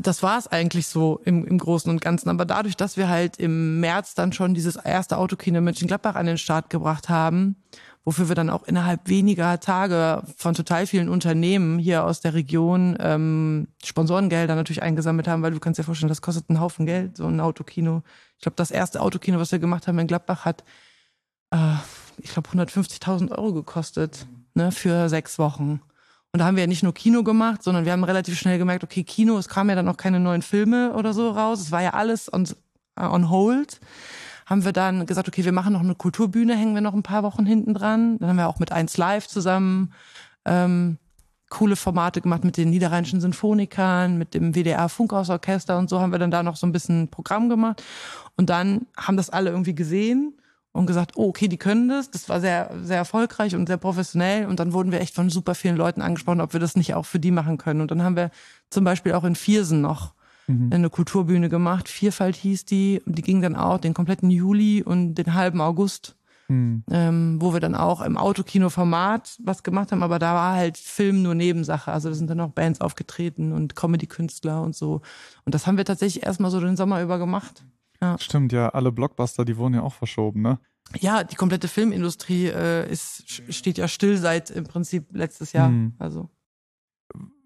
das 0.00 0.22
war 0.22 0.38
es 0.38 0.46
eigentlich 0.46 0.86
so 0.86 1.20
im, 1.24 1.44
im 1.44 1.58
Großen 1.58 1.90
und 1.90 2.00
Ganzen. 2.00 2.28
Aber 2.28 2.44
dadurch, 2.44 2.76
dass 2.76 2.96
wir 2.96 3.08
halt 3.08 3.38
im 3.38 3.80
März 3.80 4.14
dann 4.14 4.32
schon 4.32 4.54
dieses 4.54 4.76
erste 4.76 5.18
Autokino 5.18 5.60
Mönchengladbach 5.60 6.14
an 6.14 6.26
den 6.26 6.38
Start 6.38 6.70
gebracht 6.70 7.08
haben, 7.08 7.56
wofür 8.04 8.28
wir 8.28 8.36
dann 8.36 8.50
auch 8.50 8.62
innerhalb 8.62 9.08
weniger 9.08 9.58
Tage 9.58 10.22
von 10.36 10.54
total 10.54 10.86
vielen 10.86 11.08
Unternehmen 11.08 11.78
hier 11.80 12.04
aus 12.04 12.20
der 12.20 12.34
Region 12.34 12.96
ähm, 13.00 13.66
Sponsorengelder 13.84 14.54
natürlich 14.54 14.82
eingesammelt 14.82 15.26
haben, 15.26 15.42
weil 15.42 15.50
du 15.50 15.58
kannst 15.58 15.80
dir 15.80 15.84
vorstellen, 15.84 16.08
das 16.08 16.22
kostet 16.22 16.48
einen 16.48 16.60
Haufen 16.60 16.86
Geld, 16.86 17.16
so 17.16 17.26
ein 17.26 17.40
Autokino. 17.40 18.02
Ich 18.36 18.42
glaube, 18.42 18.56
das 18.56 18.70
erste 18.70 19.00
Autokino, 19.00 19.40
was 19.40 19.50
wir 19.50 19.58
gemacht 19.58 19.88
haben 19.88 19.98
in 19.98 20.06
Gladbach, 20.06 20.44
hat, 20.44 20.62
äh, 21.50 21.74
ich 22.18 22.30
glaube, 22.30 22.48
150.000 22.50 23.32
Euro 23.32 23.52
gekostet 23.52 24.26
ne, 24.54 24.70
für 24.70 25.08
sechs 25.08 25.40
Wochen. 25.40 25.80
Und 26.36 26.40
da 26.40 26.44
haben 26.44 26.56
wir 26.56 26.64
ja 26.64 26.66
nicht 26.66 26.82
nur 26.82 26.92
Kino 26.92 27.22
gemacht, 27.22 27.62
sondern 27.62 27.86
wir 27.86 27.92
haben 27.92 28.04
relativ 28.04 28.38
schnell 28.38 28.58
gemerkt, 28.58 28.84
okay, 28.84 29.04
Kino, 29.04 29.38
es 29.38 29.48
kamen 29.48 29.70
ja 29.70 29.74
dann 29.74 29.86
noch 29.86 29.96
keine 29.96 30.20
neuen 30.20 30.42
Filme 30.42 30.92
oder 30.92 31.14
so 31.14 31.30
raus. 31.30 31.62
Es 31.62 31.72
war 31.72 31.80
ja 31.80 31.94
alles 31.94 32.30
on, 32.30 32.46
äh, 32.96 33.06
on 33.06 33.30
hold. 33.30 33.80
Haben 34.44 34.62
wir 34.62 34.74
dann 34.74 35.06
gesagt, 35.06 35.28
okay, 35.28 35.46
wir 35.46 35.52
machen 35.52 35.72
noch 35.72 35.80
eine 35.80 35.94
Kulturbühne, 35.94 36.54
hängen 36.54 36.74
wir 36.74 36.82
noch 36.82 36.92
ein 36.92 37.02
paar 37.02 37.22
Wochen 37.22 37.46
hinten 37.46 37.72
dran. 37.72 38.18
Dann 38.18 38.28
haben 38.28 38.36
wir 38.36 38.48
auch 38.48 38.58
mit 38.58 38.70
1 38.70 38.98
Live 38.98 39.28
zusammen 39.28 39.94
ähm, 40.44 40.98
coole 41.48 41.74
Formate 41.74 42.20
gemacht 42.20 42.44
mit 42.44 42.58
den 42.58 42.68
Niederrheinischen 42.68 43.22
Sinfonikern, 43.22 44.18
mit 44.18 44.34
dem 44.34 44.54
WDR 44.54 44.90
Funkhausorchester 44.90 45.78
und 45.78 45.88
so 45.88 46.02
haben 46.02 46.12
wir 46.12 46.18
dann 46.18 46.30
da 46.30 46.42
noch 46.42 46.56
so 46.56 46.66
ein 46.66 46.72
bisschen 46.72 47.08
Programm 47.08 47.48
gemacht. 47.48 47.82
Und 48.36 48.50
dann 48.50 48.84
haben 48.94 49.16
das 49.16 49.30
alle 49.30 49.48
irgendwie 49.48 49.74
gesehen 49.74 50.34
und 50.76 50.86
gesagt, 50.86 51.12
oh, 51.16 51.28
okay, 51.28 51.48
die 51.48 51.56
können 51.56 51.88
das. 51.88 52.10
Das 52.10 52.28
war 52.28 52.40
sehr, 52.40 52.70
sehr 52.82 52.98
erfolgreich 52.98 53.54
und 53.54 53.66
sehr 53.66 53.78
professionell. 53.78 54.46
Und 54.46 54.60
dann 54.60 54.72
wurden 54.72 54.92
wir 54.92 55.00
echt 55.00 55.14
von 55.14 55.30
super 55.30 55.54
vielen 55.54 55.76
Leuten 55.76 56.02
angesprochen, 56.02 56.40
ob 56.40 56.52
wir 56.52 56.60
das 56.60 56.76
nicht 56.76 56.94
auch 56.94 57.06
für 57.06 57.18
die 57.18 57.30
machen 57.30 57.58
können. 57.58 57.80
Und 57.80 57.90
dann 57.90 58.02
haben 58.02 58.16
wir 58.16 58.30
zum 58.70 58.84
Beispiel 58.84 59.12
auch 59.12 59.24
in 59.24 59.34
Viersen 59.34 59.80
noch 59.80 60.12
mhm. 60.46 60.70
eine 60.72 60.90
Kulturbühne 60.90 61.48
gemacht. 61.48 61.88
Vielfalt 61.88 62.36
hieß 62.36 62.66
die. 62.66 63.02
Die 63.06 63.22
ging 63.22 63.40
dann 63.40 63.56
auch 63.56 63.78
den 63.78 63.94
kompletten 63.94 64.30
Juli 64.30 64.82
und 64.82 65.14
den 65.14 65.34
halben 65.34 65.60
August. 65.60 66.14
Mhm. 66.48 66.84
Ähm, 66.92 67.38
wo 67.40 67.52
wir 67.52 67.58
dann 67.58 67.74
auch 67.74 68.00
im 68.00 68.16
Autokino-Format 68.16 69.38
was 69.42 69.64
gemacht 69.64 69.90
haben, 69.90 70.04
aber 70.04 70.20
da 70.20 70.32
war 70.32 70.54
halt 70.54 70.78
Film 70.78 71.22
nur 71.22 71.34
Nebensache. 71.34 71.90
Also 71.90 72.08
da 72.08 72.14
sind 72.14 72.30
dann 72.30 72.38
auch 72.38 72.50
Bands 72.50 72.80
aufgetreten 72.80 73.50
und 73.50 73.74
Comedy-Künstler 73.74 74.62
und 74.62 74.76
so. 74.76 75.00
Und 75.44 75.56
das 75.56 75.66
haben 75.66 75.76
wir 75.76 75.84
tatsächlich 75.84 76.24
erstmal 76.24 76.52
so 76.52 76.60
den 76.60 76.76
Sommer 76.76 77.02
über 77.02 77.18
gemacht. 77.18 77.64
Ja. 78.00 78.16
Stimmt, 78.18 78.52
ja, 78.52 78.68
alle 78.68 78.92
Blockbuster, 78.92 79.44
die 79.44 79.56
wurden 79.56 79.74
ja 79.74 79.82
auch 79.82 79.94
verschoben, 79.94 80.42
ne? 80.42 80.58
Ja, 81.00 81.24
die 81.24 81.34
komplette 81.34 81.68
Filmindustrie 81.68 82.46
äh, 82.46 82.90
ist, 82.90 83.24
steht 83.52 83.78
ja 83.78 83.88
still 83.88 84.16
seit 84.16 84.50
im 84.50 84.64
Prinzip 84.64 85.06
letztes 85.12 85.52
Jahr. 85.52 85.68
Hm. 85.68 85.94
Also. 85.98 86.30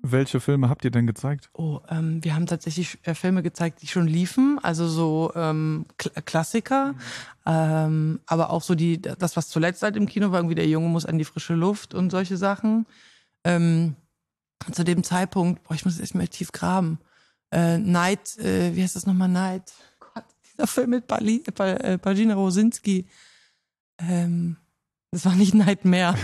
Welche 0.02 0.40
Filme 0.40 0.68
habt 0.68 0.84
ihr 0.84 0.90
denn 0.90 1.06
gezeigt? 1.06 1.50
Oh, 1.52 1.80
ähm, 1.88 2.24
wir 2.24 2.34
haben 2.34 2.46
tatsächlich 2.46 2.98
äh, 3.02 3.14
Filme 3.14 3.42
gezeigt, 3.42 3.82
die 3.82 3.86
schon 3.86 4.06
liefen, 4.06 4.58
also 4.62 4.88
so 4.88 5.32
ähm, 5.34 5.84
Kl 5.98 6.10
Klassiker, 6.24 6.92
mhm. 6.92 6.98
ähm, 7.46 8.20
aber 8.26 8.50
auch 8.50 8.62
so 8.62 8.74
die, 8.74 9.00
das, 9.00 9.36
was 9.36 9.48
zuletzt 9.48 9.82
halt 9.82 9.96
im 9.96 10.06
Kino 10.06 10.32
war, 10.32 10.38
irgendwie 10.38 10.54
der 10.54 10.68
Junge 10.68 10.88
muss 10.88 11.04
an 11.04 11.18
die 11.18 11.24
frische 11.24 11.54
Luft 11.54 11.92
und 11.92 12.10
solche 12.10 12.38
Sachen. 12.38 12.86
Ähm, 13.44 13.96
zu 14.72 14.84
dem 14.84 15.02
Zeitpunkt, 15.02 15.62
boah, 15.64 15.74
ich 15.74 15.84
muss 15.84 15.98
jetzt 15.98 16.14
mal 16.14 16.28
tief 16.28 16.52
graben. 16.52 16.98
Äh, 17.50 17.78
Night, 17.78 18.38
äh, 18.38 18.74
wie 18.74 18.82
heißt 18.82 18.96
das 18.96 19.06
nochmal? 19.06 19.28
Night? 19.28 19.72
der 20.60 20.66
Film 20.66 20.90
mit 20.90 21.06
Bali, 21.06 21.42
äh, 21.58 21.98
Pagina 21.98 22.34
Rosinski. 22.34 23.06
Ähm, 24.08 24.56
das 25.12 25.24
war 25.24 25.34
nicht 25.34 25.54
Nightmare. 25.54 26.14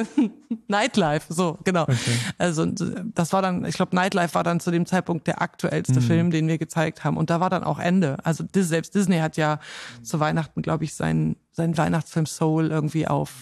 Nightlife, 0.68 1.32
so, 1.32 1.58
genau. 1.62 1.82
Okay. 1.82 2.18
Also 2.38 2.66
das 2.66 3.32
war 3.32 3.40
dann, 3.40 3.64
ich 3.64 3.76
glaube, 3.76 3.94
Nightlife 3.94 4.34
war 4.34 4.42
dann 4.42 4.58
zu 4.58 4.72
dem 4.72 4.84
Zeitpunkt 4.84 5.28
der 5.28 5.40
aktuellste 5.40 6.00
mhm. 6.00 6.04
Film, 6.04 6.30
den 6.32 6.48
wir 6.48 6.58
gezeigt 6.58 7.04
haben. 7.04 7.16
Und 7.16 7.30
da 7.30 7.38
war 7.38 7.50
dann 7.50 7.62
auch 7.62 7.78
Ende. 7.78 8.16
Also 8.24 8.44
selbst 8.52 8.96
Disney 8.96 9.18
hat 9.18 9.36
ja 9.36 9.60
zu 10.02 10.18
Weihnachten, 10.18 10.62
glaube 10.62 10.82
ich, 10.82 10.94
seinen, 10.94 11.36
seinen 11.52 11.78
Weihnachtsfilm 11.78 12.26
Soul 12.26 12.66
irgendwie 12.68 13.06
auf 13.06 13.32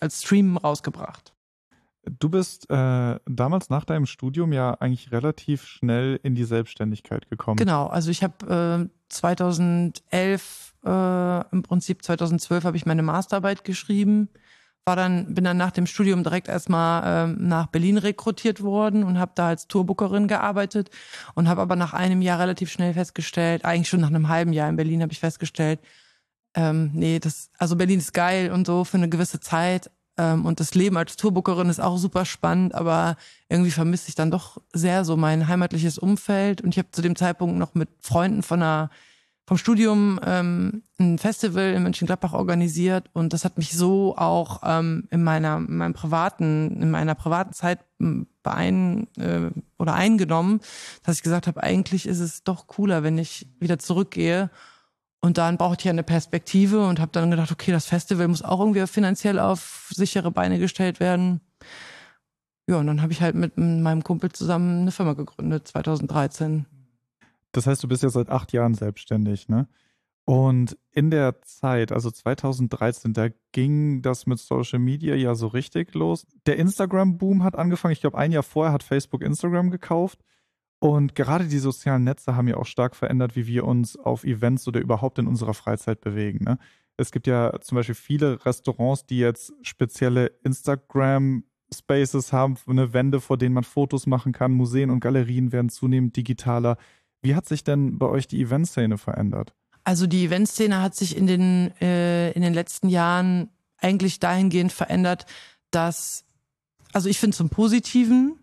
als 0.00 0.22
Stream 0.22 0.56
rausgebracht. 0.56 1.34
Du 2.18 2.28
bist 2.28 2.68
äh, 2.68 3.20
damals 3.26 3.70
nach 3.70 3.84
deinem 3.84 4.06
Studium 4.06 4.52
ja 4.52 4.74
eigentlich 4.80 5.12
relativ 5.12 5.64
schnell 5.64 6.18
in 6.22 6.34
die 6.34 6.44
Selbstständigkeit 6.44 7.30
gekommen. 7.30 7.56
Genau, 7.56 7.86
also 7.86 8.10
ich 8.10 8.24
habe 8.24 8.88
äh, 8.88 9.08
2011, 9.08 10.71
äh, 10.84 11.50
im 11.52 11.62
Prinzip 11.62 12.04
2012 12.04 12.64
habe 12.64 12.76
ich 12.76 12.86
meine 12.86 13.02
Masterarbeit 13.02 13.64
geschrieben, 13.64 14.28
war 14.84 14.96
dann 14.96 15.34
bin 15.34 15.44
dann 15.44 15.56
nach 15.56 15.70
dem 15.70 15.86
Studium 15.86 16.24
direkt 16.24 16.48
erstmal 16.48 17.28
äh, 17.28 17.32
nach 17.38 17.68
Berlin 17.68 17.98
rekrutiert 17.98 18.62
worden 18.62 19.04
und 19.04 19.18
habe 19.18 19.32
da 19.34 19.48
als 19.48 19.68
Tourbookerin 19.68 20.26
gearbeitet 20.26 20.90
und 21.34 21.48
habe 21.48 21.60
aber 21.62 21.76
nach 21.76 21.92
einem 21.92 22.20
Jahr 22.20 22.40
relativ 22.40 22.70
schnell 22.70 22.94
festgestellt, 22.94 23.64
eigentlich 23.64 23.88
schon 23.88 24.00
nach 24.00 24.08
einem 24.08 24.28
halben 24.28 24.52
Jahr 24.52 24.68
in 24.68 24.76
Berlin 24.76 25.02
habe 25.02 25.12
ich 25.12 25.20
festgestellt, 25.20 25.80
ähm, 26.54 26.90
nee, 26.94 27.18
das 27.18 27.50
also 27.58 27.76
Berlin 27.76 28.00
ist 28.00 28.12
geil 28.12 28.50
und 28.50 28.66
so 28.66 28.84
für 28.84 28.96
eine 28.96 29.08
gewisse 29.08 29.40
Zeit, 29.40 29.86
äh, 29.86 29.90
ähm, 30.18 30.44
und 30.44 30.60
das 30.60 30.74
Leben 30.74 30.96
als 30.96 31.16
Tourbookerin 31.16 31.68
ist 31.68 31.80
auch 31.80 31.96
super 31.96 32.24
spannend, 32.24 32.74
aber 32.74 33.16
irgendwie 33.48 33.70
vermisse 33.70 34.08
ich 34.08 34.14
dann 34.14 34.30
doch 34.30 34.58
sehr 34.72 35.04
so 35.04 35.16
mein 35.16 35.48
heimatliches 35.48 35.98
Umfeld. 35.98 36.60
Und 36.60 36.70
ich 36.70 36.78
habe 36.78 36.90
zu 36.90 37.02
dem 37.02 37.16
Zeitpunkt 37.16 37.56
noch 37.58 37.74
mit 37.74 37.88
Freunden 38.00 38.42
von 38.42 38.62
einer 38.62 38.90
vom 39.46 39.58
Studium 39.58 40.20
ähm, 40.24 40.82
ein 40.98 41.18
Festival 41.18 41.72
in 41.72 41.82
Mönchengladbach 41.82 42.32
organisiert 42.32 43.10
und 43.12 43.32
das 43.32 43.44
hat 43.44 43.58
mich 43.58 43.72
so 43.72 44.16
auch 44.16 44.60
ähm, 44.64 45.08
in 45.10 45.24
meiner 45.24 45.56
in 45.56 45.76
meinem 45.76 45.94
privaten 45.94 46.80
in 46.80 46.90
meiner 46.90 47.14
privaten 47.14 47.52
Zeit 47.52 47.80
beein 48.42 49.08
äh, 49.16 49.50
oder 49.78 49.94
eingenommen, 49.94 50.60
dass 51.02 51.16
ich 51.16 51.22
gesagt 51.22 51.46
habe, 51.46 51.62
eigentlich 51.62 52.06
ist 52.06 52.20
es 52.20 52.44
doch 52.44 52.66
cooler, 52.66 53.02
wenn 53.02 53.18
ich 53.18 53.48
wieder 53.58 53.78
zurückgehe 53.78 54.50
und 55.24 55.38
dann 55.38 55.56
brauchte 55.56 55.84
ich 55.84 55.90
eine 55.90 56.02
Perspektive 56.02 56.86
und 56.86 56.98
habe 56.98 57.12
dann 57.12 57.30
gedacht, 57.30 57.52
okay, 57.52 57.70
das 57.70 57.86
Festival 57.86 58.26
muss 58.26 58.42
auch 58.42 58.58
irgendwie 58.58 58.86
finanziell 58.88 59.38
auf 59.38 59.88
sichere 59.94 60.32
Beine 60.32 60.58
gestellt 60.58 60.98
werden. 60.98 61.40
Ja, 62.68 62.76
und 62.78 62.88
dann 62.88 63.02
habe 63.02 63.12
ich 63.12 63.22
halt 63.22 63.36
mit 63.36 63.56
meinem 63.56 64.02
Kumpel 64.02 64.32
zusammen 64.32 64.82
eine 64.82 64.90
Firma 64.90 65.12
gegründet, 65.14 65.68
2013. 65.68 66.66
Das 67.52 67.66
heißt, 67.66 67.82
du 67.82 67.88
bist 67.88 68.02
ja 68.02 68.08
seit 68.08 68.28
acht 68.28 68.52
Jahren 68.52 68.74
selbstständig, 68.74 69.48
ne? 69.48 69.68
Und 70.24 70.78
in 70.92 71.10
der 71.10 71.42
Zeit, 71.42 71.90
also 71.90 72.10
2013, 72.10 73.12
da 73.12 73.28
ging 73.50 74.02
das 74.02 74.26
mit 74.26 74.38
Social 74.38 74.78
Media 74.78 75.16
ja 75.16 75.34
so 75.34 75.48
richtig 75.48 75.94
los. 75.94 76.26
Der 76.46 76.56
Instagram-Boom 76.58 77.42
hat 77.42 77.56
angefangen. 77.56 77.92
Ich 77.92 78.00
glaube, 78.00 78.18
ein 78.18 78.30
Jahr 78.30 78.44
vorher 78.44 78.72
hat 78.72 78.84
Facebook 78.84 79.22
Instagram 79.22 79.70
gekauft. 79.70 80.20
Und 80.78 81.14
gerade 81.14 81.46
die 81.46 81.58
sozialen 81.58 82.04
Netze 82.04 82.36
haben 82.36 82.48
ja 82.48 82.56
auch 82.56 82.66
stark 82.66 82.96
verändert, 82.96 83.36
wie 83.36 83.46
wir 83.46 83.64
uns 83.64 83.96
auf 83.96 84.24
Events 84.24 84.66
oder 84.68 84.80
überhaupt 84.80 85.18
in 85.18 85.26
unserer 85.26 85.54
Freizeit 85.54 86.00
bewegen. 86.00 86.44
Ne? 86.44 86.58
Es 86.96 87.10
gibt 87.12 87.26
ja 87.26 87.60
zum 87.60 87.76
Beispiel 87.76 87.94
viele 87.94 88.44
Restaurants, 88.44 89.06
die 89.06 89.18
jetzt 89.18 89.52
spezielle 89.62 90.26
Instagram-Spaces 90.42 92.32
haben, 92.32 92.56
eine 92.66 92.92
Wände, 92.92 93.20
vor 93.20 93.38
denen 93.38 93.54
man 93.54 93.64
Fotos 93.64 94.06
machen 94.06 94.32
kann. 94.32 94.52
Museen 94.52 94.90
und 94.90 95.00
Galerien 95.00 95.52
werden 95.52 95.68
zunehmend 95.68 96.16
digitaler. 96.16 96.76
Wie 97.22 97.34
hat 97.34 97.46
sich 97.46 97.64
denn 97.64 97.98
bei 97.98 98.06
euch 98.06 98.26
die 98.26 98.40
Eventszene 98.40 98.98
verändert? 98.98 99.54
Also 99.84 100.06
die 100.06 100.24
Eventszene 100.24 100.80
hat 100.80 100.94
sich 100.94 101.16
in 101.16 101.26
den, 101.26 101.72
äh, 101.80 102.32
in 102.32 102.42
den 102.42 102.54
letzten 102.54 102.88
Jahren 102.88 103.48
eigentlich 103.78 104.20
dahingehend 104.20 104.72
verändert, 104.72 105.26
dass, 105.70 106.24
also 106.92 107.08
ich 107.08 107.18
finde 107.18 107.36
zum 107.36 107.48
Positiven, 107.48 108.38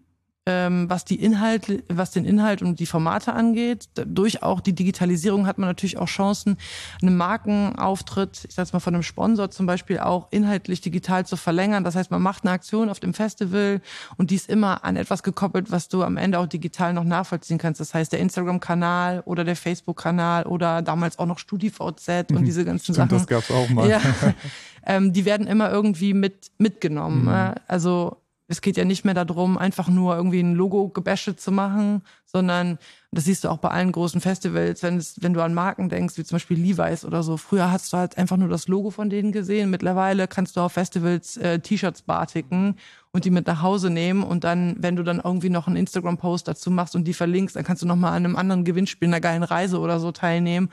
ähm, 0.49 0.89
was 0.89 1.05
die 1.05 1.23
Inhalt, 1.23 1.83
was 1.89 2.09
den 2.09 2.25
Inhalt 2.25 2.63
und 2.63 2.79
die 2.79 2.87
Formate 2.87 3.33
angeht. 3.33 3.87
Durch 3.93 4.41
auch 4.41 4.61
die 4.61 4.73
Digitalisierung 4.73 5.45
hat 5.45 5.59
man 5.59 5.69
natürlich 5.69 5.99
auch 5.99 6.07
Chancen, 6.07 6.57
einen 7.03 7.15
Markenauftritt, 7.15 8.45
ich 8.49 8.55
sag's 8.55 8.73
mal 8.73 8.79
von 8.79 8.95
einem 8.95 9.03
Sponsor 9.03 9.51
zum 9.51 9.67
Beispiel 9.67 9.99
auch 9.99 10.27
inhaltlich 10.31 10.81
digital 10.81 11.23
zu 11.23 11.37
verlängern. 11.37 11.83
Das 11.83 11.95
heißt, 11.95 12.09
man 12.09 12.23
macht 12.23 12.43
eine 12.43 12.51
Aktion 12.51 12.89
auf 12.89 12.99
dem 12.99 13.13
Festival 13.13 13.79
und 14.17 14.31
die 14.31 14.35
ist 14.35 14.49
immer 14.49 14.83
an 14.83 14.95
etwas 14.95 15.21
gekoppelt, 15.21 15.69
was 15.69 15.87
du 15.87 16.01
am 16.01 16.17
Ende 16.17 16.39
auch 16.39 16.47
digital 16.47 16.93
noch 16.93 17.03
nachvollziehen 17.03 17.59
kannst. 17.59 17.79
Das 17.79 17.93
heißt, 17.93 18.11
der 18.11 18.19
Instagram-Kanal 18.19 19.21
oder 19.25 19.43
der 19.43 19.55
Facebook-Kanal 19.55 20.47
oder 20.47 20.81
damals 20.81 21.19
auch 21.19 21.27
noch 21.27 21.37
StudiVZ 21.37 22.31
und 22.31 22.41
mhm. 22.41 22.45
diese 22.45 22.65
ganzen 22.65 22.95
Stimmt, 22.95 22.97
Sachen. 22.97 23.09
Das 23.09 23.27
gab's 23.27 23.51
auch 23.51 23.69
mal. 23.69 23.87
Ja, 23.87 24.01
ähm, 24.87 25.13
die 25.13 25.25
werden 25.25 25.45
immer 25.45 25.69
irgendwie 25.69 26.15
mit 26.15 26.49
mitgenommen. 26.57 27.25
Mhm. 27.25 27.53
Also 27.67 28.17
es 28.49 28.61
geht 28.61 28.77
ja 28.77 28.83
nicht 28.83 29.05
mehr 29.05 29.13
darum, 29.13 29.57
einfach 29.57 29.87
nur 29.87 30.15
irgendwie 30.15 30.41
ein 30.41 30.55
Logo-Gebäsche 30.55 31.35
zu 31.35 31.51
machen, 31.51 32.01
sondern 32.25 32.79
das 33.11 33.23
siehst 33.23 33.43
du 33.43 33.49
auch 33.49 33.57
bei 33.57 33.69
allen 33.69 33.91
großen 33.91 34.21
Festivals, 34.21 34.83
wenn, 34.83 34.97
es, 34.97 35.15
wenn 35.21 35.33
du 35.33 35.41
an 35.41 35.55
Marken 35.55 35.89
denkst, 35.89 36.17
wie 36.17 36.23
zum 36.23 36.35
Beispiel 36.35 36.59
Levi's 36.59 37.03
oder 37.03 37.23
so. 37.23 37.37
Früher 37.37 37.71
hast 37.71 37.91
du 37.91 37.97
halt 37.97 38.17
einfach 38.19 38.37
nur 38.37 38.49
das 38.49 38.67
Logo 38.67 38.91
von 38.91 39.09
denen 39.09 39.31
gesehen. 39.31 39.71
Mittlerweile 39.71 40.27
kannst 40.27 40.55
du 40.55 40.61
auf 40.61 40.73
Festivals 40.73 41.35
äh, 41.37 41.59
T-Shirts 41.59 42.03
bartiken 42.03 42.75
und 43.11 43.25
die 43.25 43.31
mit 43.31 43.47
nach 43.47 43.63
Hause 43.63 43.89
nehmen 43.89 44.21
und 44.21 44.43
dann, 44.43 44.75
wenn 44.77 44.95
du 44.95 45.01
dann 45.01 45.19
irgendwie 45.23 45.49
noch 45.49 45.65
einen 45.65 45.77
Instagram-Post 45.77 46.47
dazu 46.47 46.69
machst 46.69 46.95
und 46.95 47.05
die 47.05 47.15
verlinkst, 47.15 47.55
dann 47.55 47.63
kannst 47.63 47.81
du 47.81 47.87
nochmal 47.87 48.11
an 48.11 48.25
einem 48.25 48.35
anderen 48.35 48.63
Gewinnspiel, 48.63 49.07
einer 49.07 49.19
geilen 49.19 49.41
Reise 49.41 49.79
oder 49.79 49.99
so 49.99 50.11
teilnehmen. 50.11 50.69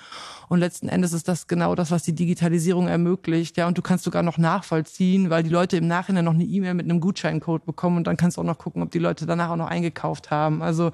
Und 0.51 0.59
letzten 0.59 0.91
Endes 0.91 1.15
ist 1.15 1.29
das 1.29 1.47
genau 1.47 1.75
das, 1.75 1.91
was 1.91 2.03
die 2.03 2.15
Digitalisierung 2.15 2.89
ermöglicht. 2.89 3.57
Ja, 3.57 3.67
und 3.67 3.79
du 3.79 3.83
kannst 3.83 4.05
sogar 4.05 4.23
noch 4.23 4.37
nachvollziehen, 4.37 5.31
weil 5.31 5.43
die 5.43 5.49
Leute 5.49 5.79
im 5.79 5.87
Nachhinein 5.87 6.27
noch 6.27 6.35
eine 6.35 6.45
E-Mail 6.45 6.75
mit 6.75 6.85
einem 6.85 7.01
Gutscheincode 7.01 7.65
bekommen 7.65 7.97
und 7.97 8.07
dann 8.07 8.19
kannst 8.19 8.37
du 8.37 8.43
auch 8.43 8.47
noch 8.47 8.59
gucken, 8.59 8.83
ob 8.83 8.91
die 8.91 8.99
Leute 8.99 9.25
danach 9.25 9.49
auch 9.49 9.57
noch 9.57 9.69
eingekauft 9.69 10.31
haben. 10.31 10.61
Also 10.61 10.93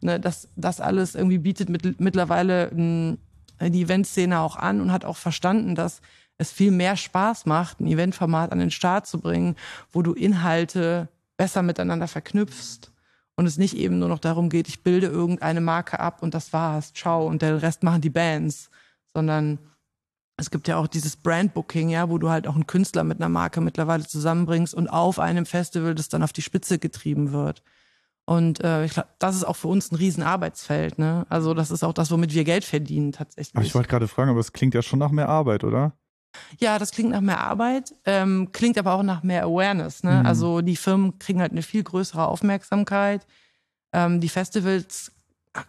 ne, 0.00 0.20
das, 0.20 0.48
das 0.56 0.80
alles 0.80 1.14
irgendwie 1.14 1.38
bietet 1.38 1.68
mit, 1.68 2.00
mittlerweile 2.00 2.70
m, 2.70 3.18
die 3.60 3.82
Eventszene 3.82 4.40
auch 4.40 4.56
an 4.56 4.80
und 4.80 4.92
hat 4.92 5.04
auch 5.04 5.16
verstanden, 5.16 5.74
dass 5.74 6.00
es 6.38 6.50
viel 6.50 6.70
mehr 6.70 6.96
Spaß 6.96 7.46
macht, 7.46 7.80
ein 7.80 7.86
Eventformat 7.86 8.52
an 8.52 8.58
den 8.58 8.70
Start 8.70 9.06
zu 9.06 9.20
bringen, 9.20 9.56
wo 9.92 10.02
du 10.02 10.12
Inhalte 10.14 11.08
besser 11.36 11.62
miteinander 11.62 12.08
verknüpfst 12.08 12.90
und 13.36 13.46
es 13.46 13.58
nicht 13.58 13.76
eben 13.76 13.98
nur 13.98 14.08
noch 14.08 14.18
darum 14.18 14.48
geht, 14.48 14.68
ich 14.68 14.82
bilde 14.82 15.06
irgendeine 15.06 15.60
Marke 15.60 16.00
ab 16.00 16.22
und 16.22 16.34
das 16.34 16.52
war's, 16.52 16.92
ciao 16.92 17.26
und 17.26 17.42
der 17.42 17.62
Rest 17.62 17.82
machen 17.82 18.00
die 18.00 18.10
Bands, 18.10 18.70
sondern 19.14 19.58
es 20.40 20.50
gibt 20.50 20.68
ja 20.68 20.78
auch 20.78 20.86
dieses 20.86 21.16
Brandbooking, 21.16 21.90
ja, 21.90 22.08
wo 22.08 22.16
du 22.16 22.30
halt 22.30 22.46
auch 22.46 22.54
einen 22.54 22.66
Künstler 22.66 23.04
mit 23.04 23.18
einer 23.18 23.28
Marke 23.28 23.60
mittlerweile 23.60 24.06
zusammenbringst 24.06 24.74
und 24.74 24.88
auf 24.88 25.18
einem 25.18 25.44
Festival 25.44 25.94
das 25.94 26.08
dann 26.08 26.22
auf 26.22 26.32
die 26.32 26.42
Spitze 26.42 26.78
getrieben 26.78 27.32
wird. 27.32 27.62
Und 28.30 28.62
äh, 28.62 28.84
ich 28.84 28.92
glaube, 28.92 29.08
das 29.18 29.34
ist 29.34 29.42
auch 29.42 29.56
für 29.56 29.66
uns 29.66 29.90
ein 29.90 29.96
Riesenarbeitsfeld. 29.96 31.00
Ne? 31.00 31.26
Also 31.28 31.52
das 31.52 31.72
ist 31.72 31.82
auch 31.82 31.92
das, 31.92 32.12
womit 32.12 32.32
wir 32.32 32.44
Geld 32.44 32.64
verdienen 32.64 33.10
tatsächlich. 33.10 33.56
Aber 33.56 33.64
ich 33.64 33.74
wollte 33.74 33.88
gerade 33.88 34.06
fragen, 34.06 34.30
aber 34.30 34.38
es 34.38 34.52
klingt 34.52 34.72
ja 34.72 34.82
schon 34.82 35.00
nach 35.00 35.10
mehr 35.10 35.28
Arbeit, 35.28 35.64
oder? 35.64 35.94
Ja, 36.60 36.78
das 36.78 36.92
klingt 36.92 37.10
nach 37.10 37.22
mehr 37.22 37.40
Arbeit, 37.40 37.92
ähm, 38.04 38.50
klingt 38.52 38.78
aber 38.78 38.92
auch 38.92 39.02
nach 39.02 39.24
mehr 39.24 39.42
Awareness. 39.42 40.04
Ne? 40.04 40.20
Mhm. 40.20 40.26
Also 40.26 40.60
die 40.60 40.76
Firmen 40.76 41.18
kriegen 41.18 41.40
halt 41.40 41.50
eine 41.50 41.62
viel 41.62 41.82
größere 41.82 42.28
Aufmerksamkeit. 42.28 43.26
Ähm, 43.92 44.20
die 44.20 44.28
Festivals 44.28 45.10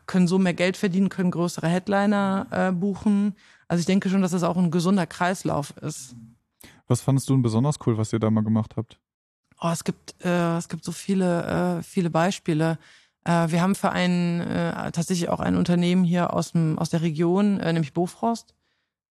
können 0.05 0.27
so 0.27 0.37
mehr 0.37 0.53
Geld 0.53 0.77
verdienen, 0.77 1.09
können 1.09 1.31
größere 1.31 1.67
Headliner 1.67 2.45
äh, 2.51 2.71
buchen. 2.71 3.33
Also 3.69 3.79
ich 3.79 3.87
denke 3.87 4.07
schon, 4.07 4.21
dass 4.21 4.33
das 4.33 4.43
auch 4.43 4.57
ein 4.57 4.69
gesunder 4.69 5.07
Kreislauf 5.07 5.75
ist. 5.77 6.15
Was 6.87 7.01
fandest 7.01 7.27
du 7.27 7.33
denn 7.33 7.41
besonders 7.41 7.77
cool, 7.87 7.97
was 7.97 8.13
ihr 8.13 8.19
da 8.19 8.29
mal 8.29 8.43
gemacht 8.43 8.75
habt? 8.77 8.99
Oh, 9.61 9.69
es 9.69 9.83
gibt 9.83 10.15
äh, 10.25 10.57
es 10.57 10.67
gibt 10.69 10.83
so 10.83 10.91
viele 10.91 11.79
äh, 11.79 11.83
viele 11.83 12.09
Beispiele. 12.09 12.77
Äh, 13.23 13.49
wir 13.49 13.61
haben 13.61 13.75
für 13.75 13.91
einen 13.91 14.41
äh, 14.41 14.91
tatsächlich 14.91 15.29
auch 15.29 15.39
ein 15.39 15.55
Unternehmen 15.55 16.03
hier 16.03 16.33
aus 16.33 16.51
dem 16.51 16.79
aus 16.79 16.89
der 16.89 17.01
Region, 17.01 17.59
äh, 17.59 17.71
nämlich 17.71 17.93
Bofrost 17.93 18.55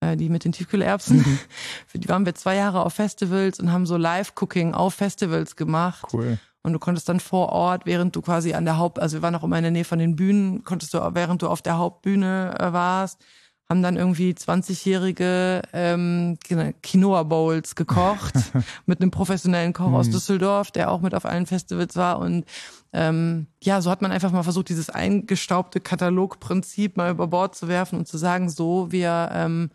äh, 0.01 0.17
die 0.17 0.29
mit 0.29 0.45
den 0.45 0.53
Tiefkühlerbsen. 0.53 1.19
Mhm. 1.19 1.39
Für 1.87 1.99
die 1.99 2.09
waren 2.09 2.27
wir 2.27 2.35
zwei 2.35 2.57
Jahre 2.57 2.85
auf 2.85 2.95
Festivals 2.95 3.61
und 3.61 3.73
haben 3.73 3.87
so 3.87 3.97
Live-Cooking 3.97 4.75
auf 4.75 4.95
Festivals 4.95 5.57
gemacht. 5.57 6.07
Cool. 6.13 6.39
Und 6.63 6.73
du 6.75 6.79
konntest 6.79 7.09
dann 7.09 7.21
vor 7.21 7.51
Ort, 7.51 7.87
während 7.87 8.15
du 8.17 8.21
quasi 8.21 8.53
an 8.53 8.67
der 8.67 8.77
Haupt, 8.77 8.99
also 8.99 9.19
wir 9.19 9.23
waren 9.23 9.35
auch 9.35 9.45
immer 9.45 9.57
in 9.57 9.63
der 9.63 9.71
Nähe 9.71 9.85
von 9.85 9.99
den 9.99 10.17
Bühnen, 10.17 10.63
konntest 10.65 10.93
du, 10.93 10.99
während 11.15 11.41
du 11.41 11.49
auf 11.49 11.63
der 11.63 11.79
Hauptbühne 11.79 12.55
äh, 12.59 12.73
warst, 12.73 13.25
haben 13.71 13.83
dann 13.83 13.97
irgendwie 13.97 14.33
20-jährige 14.33 15.63
ähm, 15.73 16.37
Quinoa 16.83 17.23
Bowls 17.23 17.75
gekocht 17.75 18.35
mit 18.87 19.01
einem 19.01 19.11
professionellen 19.11 19.73
Koch 19.73 19.93
aus 19.93 20.09
mhm. 20.09 20.13
Düsseldorf, 20.13 20.71
der 20.71 20.91
auch 20.91 21.01
mit 21.01 21.15
auf 21.15 21.25
allen 21.25 21.47
Festivals 21.47 21.97
war 21.97 22.19
und 22.19 22.45
ähm, 22.93 23.47
ja, 23.63 23.81
so 23.81 23.91
hat 23.91 24.03
man 24.03 24.11
einfach 24.11 24.33
mal 24.33 24.43
versucht, 24.43 24.69
dieses 24.69 24.91
eingestaubte 24.91 25.81
Katalogprinzip 25.81 26.97
mal 26.97 27.13
über 27.13 27.29
Bord 27.29 27.55
zu 27.55 27.69
werfen 27.69 27.99
und 27.99 28.09
zu 28.09 28.19
sagen, 28.19 28.51
so 28.51 28.91
wir 28.91 29.31
ähm, 29.33 29.71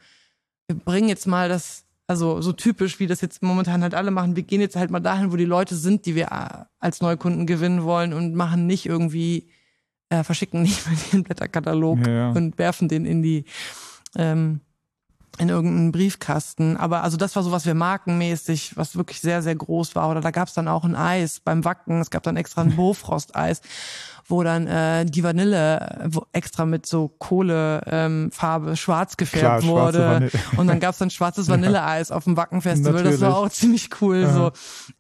wir 0.67 0.77
bringen 0.77 1.09
jetzt 1.09 1.27
mal 1.27 1.49
das, 1.49 1.85
also 2.07 2.41
so 2.41 2.51
typisch, 2.51 2.99
wie 2.99 3.07
das 3.07 3.21
jetzt 3.21 3.41
momentan 3.41 3.81
halt 3.81 3.93
alle 3.93 4.11
machen, 4.11 4.35
wir 4.35 4.43
gehen 4.43 4.61
jetzt 4.61 4.75
halt 4.75 4.91
mal 4.91 4.99
dahin, 4.99 5.31
wo 5.31 5.35
die 5.35 5.45
Leute 5.45 5.75
sind, 5.75 6.05
die 6.05 6.15
wir 6.15 6.25
äh, 6.25 6.65
als 6.79 7.01
Neukunden 7.01 7.45
gewinnen 7.45 7.83
wollen 7.83 8.13
und 8.13 8.35
machen 8.35 8.67
nicht 8.67 8.85
irgendwie, 8.85 9.47
äh, 10.09 10.23
verschicken 10.23 10.61
nicht 10.61 10.85
mal 10.85 10.95
den 11.11 11.23
Blätterkatalog 11.23 12.05
ja. 12.07 12.29
und 12.31 12.57
werfen 12.57 12.87
den 12.87 13.05
in 13.05 13.21
die, 13.21 13.45
ähm, 14.17 14.62
in 15.38 15.50
irgendeinen 15.50 15.91
Briefkasten. 15.91 16.77
Aber 16.77 17.03
also 17.03 17.17
das 17.17 17.36
war 17.36 17.43
so 17.43 17.51
was 17.51 17.65
wir 17.65 17.74
markenmäßig, 17.74 18.77
was 18.77 18.95
wirklich 18.95 19.22
sehr, 19.22 19.41
sehr 19.41 19.55
groß 19.55 19.95
war. 19.95 20.10
Oder 20.10 20.22
da 20.22 20.31
gab 20.31 20.48
es 20.48 20.53
dann 20.53 20.67
auch 20.67 20.84
ein 20.84 20.95
Eis 20.95 21.39
beim 21.39 21.65
Wacken. 21.65 22.00
Es 22.01 22.10
gab 22.10 22.24
dann 22.24 22.38
extra 22.38 22.62
ein 22.62 22.75
Bofrost-Eis 22.75 23.62
wo 24.27 24.43
dann 24.43 24.67
äh, 24.67 25.05
die 25.05 25.24
Vanille 25.24 26.07
wo 26.10 26.25
extra 26.31 26.65
mit 26.65 26.86
so 26.86 27.07
Kohlefarbe 27.07 28.69
ähm, 28.69 28.75
schwarz 28.75 29.17
gefärbt 29.17 29.63
Klar, 29.63 29.72
wurde. 29.72 30.31
Und 30.57 30.67
dann 30.67 30.79
gab's 30.79 30.98
dann 30.98 31.10
schwarzes 31.10 31.48
Vanilleeis 31.50 32.12
auf 32.12 32.24
dem 32.24 32.36
Wackenfestival. 32.36 33.03
Das 33.03 33.22
war 33.22 33.38
auch 33.38 33.50
ziemlich 33.50 33.89
cool. 34.01 34.22
Ja. 34.22 34.34
So 34.34 34.51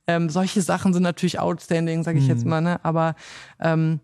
ähm, 0.07 0.29
solche 0.29 0.61
Sachen 0.61 0.93
sind 0.93 1.03
natürlich 1.03 1.39
outstanding, 1.39 2.03
sage 2.03 2.19
ich 2.19 2.25
mhm. 2.25 2.29
jetzt 2.29 2.45
mal. 2.45 2.61
Ne? 2.61 2.79
Aber 2.83 3.15
ähm, 3.59 3.99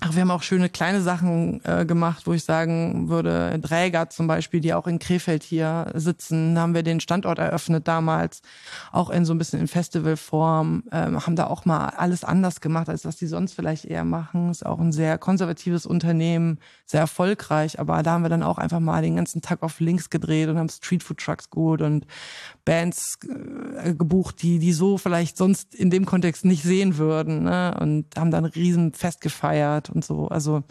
Ach, 0.00 0.12
wir 0.12 0.22
haben 0.22 0.32
auch 0.32 0.42
schöne 0.42 0.68
kleine 0.68 1.00
Sachen 1.00 1.64
äh, 1.64 1.86
gemacht, 1.86 2.26
wo 2.26 2.32
ich 2.32 2.44
sagen 2.44 3.08
würde, 3.08 3.58
Dräger 3.60 4.10
zum 4.10 4.26
Beispiel, 4.26 4.60
die 4.60 4.74
auch 4.74 4.88
in 4.88 4.98
Krefeld 4.98 5.44
hier 5.44 5.92
sitzen, 5.94 6.58
haben 6.58 6.74
wir 6.74 6.82
den 6.82 6.98
Standort 6.98 7.38
eröffnet 7.38 7.86
damals, 7.86 8.42
auch 8.90 9.08
in 9.08 9.24
so 9.24 9.32
ein 9.32 9.38
bisschen 9.38 9.60
in 9.60 9.68
Festivalform, 9.68 10.82
ähm, 10.90 11.24
haben 11.24 11.36
da 11.36 11.46
auch 11.46 11.64
mal 11.64 11.90
alles 11.90 12.24
anders 12.24 12.60
gemacht, 12.60 12.88
als 12.88 13.04
was 13.04 13.16
die 13.16 13.28
sonst 13.28 13.54
vielleicht 13.54 13.84
eher 13.84 14.04
machen. 14.04 14.50
Ist 14.50 14.66
auch 14.66 14.80
ein 14.80 14.92
sehr 14.92 15.16
konservatives 15.16 15.86
Unternehmen, 15.86 16.58
sehr 16.86 17.00
erfolgreich, 17.00 17.78
aber 17.78 18.02
da 18.02 18.12
haben 18.12 18.24
wir 18.24 18.30
dann 18.30 18.42
auch 18.42 18.58
einfach 18.58 18.80
mal 18.80 19.00
den 19.00 19.16
ganzen 19.16 19.42
Tag 19.42 19.62
auf 19.62 19.78
links 19.78 20.10
gedreht 20.10 20.48
und 20.48 20.58
haben 20.58 20.68
Streetfood 20.68 21.18
Trucks 21.18 21.50
gut 21.50 21.80
und 21.80 22.04
Bands 22.64 23.16
äh, 23.78 23.94
gebucht, 23.94 24.42
die 24.42 24.58
die 24.58 24.72
so 24.72 24.98
vielleicht 24.98 25.36
sonst 25.36 25.72
in 25.74 25.90
dem 25.90 26.04
Kontext 26.04 26.44
nicht 26.44 26.64
sehen 26.64 26.98
würden, 26.98 27.44
ne? 27.44 27.76
und 27.80 28.06
haben 28.18 28.32
dann 28.32 28.44
riesen 28.44 28.92
Fest 28.92 29.20
gefeiert 29.20 29.83
hat 29.88 29.94
und 29.94 30.04
so. 30.04 30.28
Also 30.28 30.62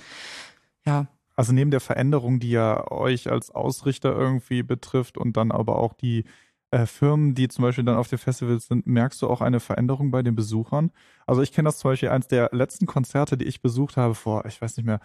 ja. 0.85 1.07
Also 1.35 1.51
neben 1.51 1.71
der 1.71 1.79
Veränderung, 1.79 2.39
die 2.39 2.51
ja 2.51 2.91
euch 2.91 3.29
als 3.31 3.49
Ausrichter 3.49 4.15
irgendwie 4.15 4.61
betrifft 4.61 5.17
und 5.17 5.35
dann 5.35 5.51
aber 5.51 5.79
auch 5.79 5.93
die 5.93 6.25
äh, 6.69 6.85
Firmen, 6.85 7.33
die 7.33 7.47
zum 7.47 7.63
Beispiel 7.63 7.83
dann 7.83 7.97
auf 7.97 8.07
den 8.07 8.19
Festivals 8.19 8.67
sind, 8.67 8.85
merkst 8.85 9.21
du 9.21 9.27
auch 9.27 9.41
eine 9.41 9.59
Veränderung 9.59 10.11
bei 10.11 10.21
den 10.21 10.35
Besuchern? 10.35 10.91
Also 11.25 11.41
ich 11.41 11.51
kenne 11.51 11.67
das 11.67 11.79
zum 11.79 11.91
Beispiel 11.91 12.09
eins 12.09 12.27
der 12.27 12.49
letzten 12.51 12.85
Konzerte, 12.85 13.35
die 13.37 13.45
ich 13.45 13.61
besucht 13.61 13.97
habe 13.97 14.13
vor, 14.13 14.45
ich 14.45 14.61
weiß 14.61 14.77
nicht 14.77 14.85
mehr, 14.85 14.99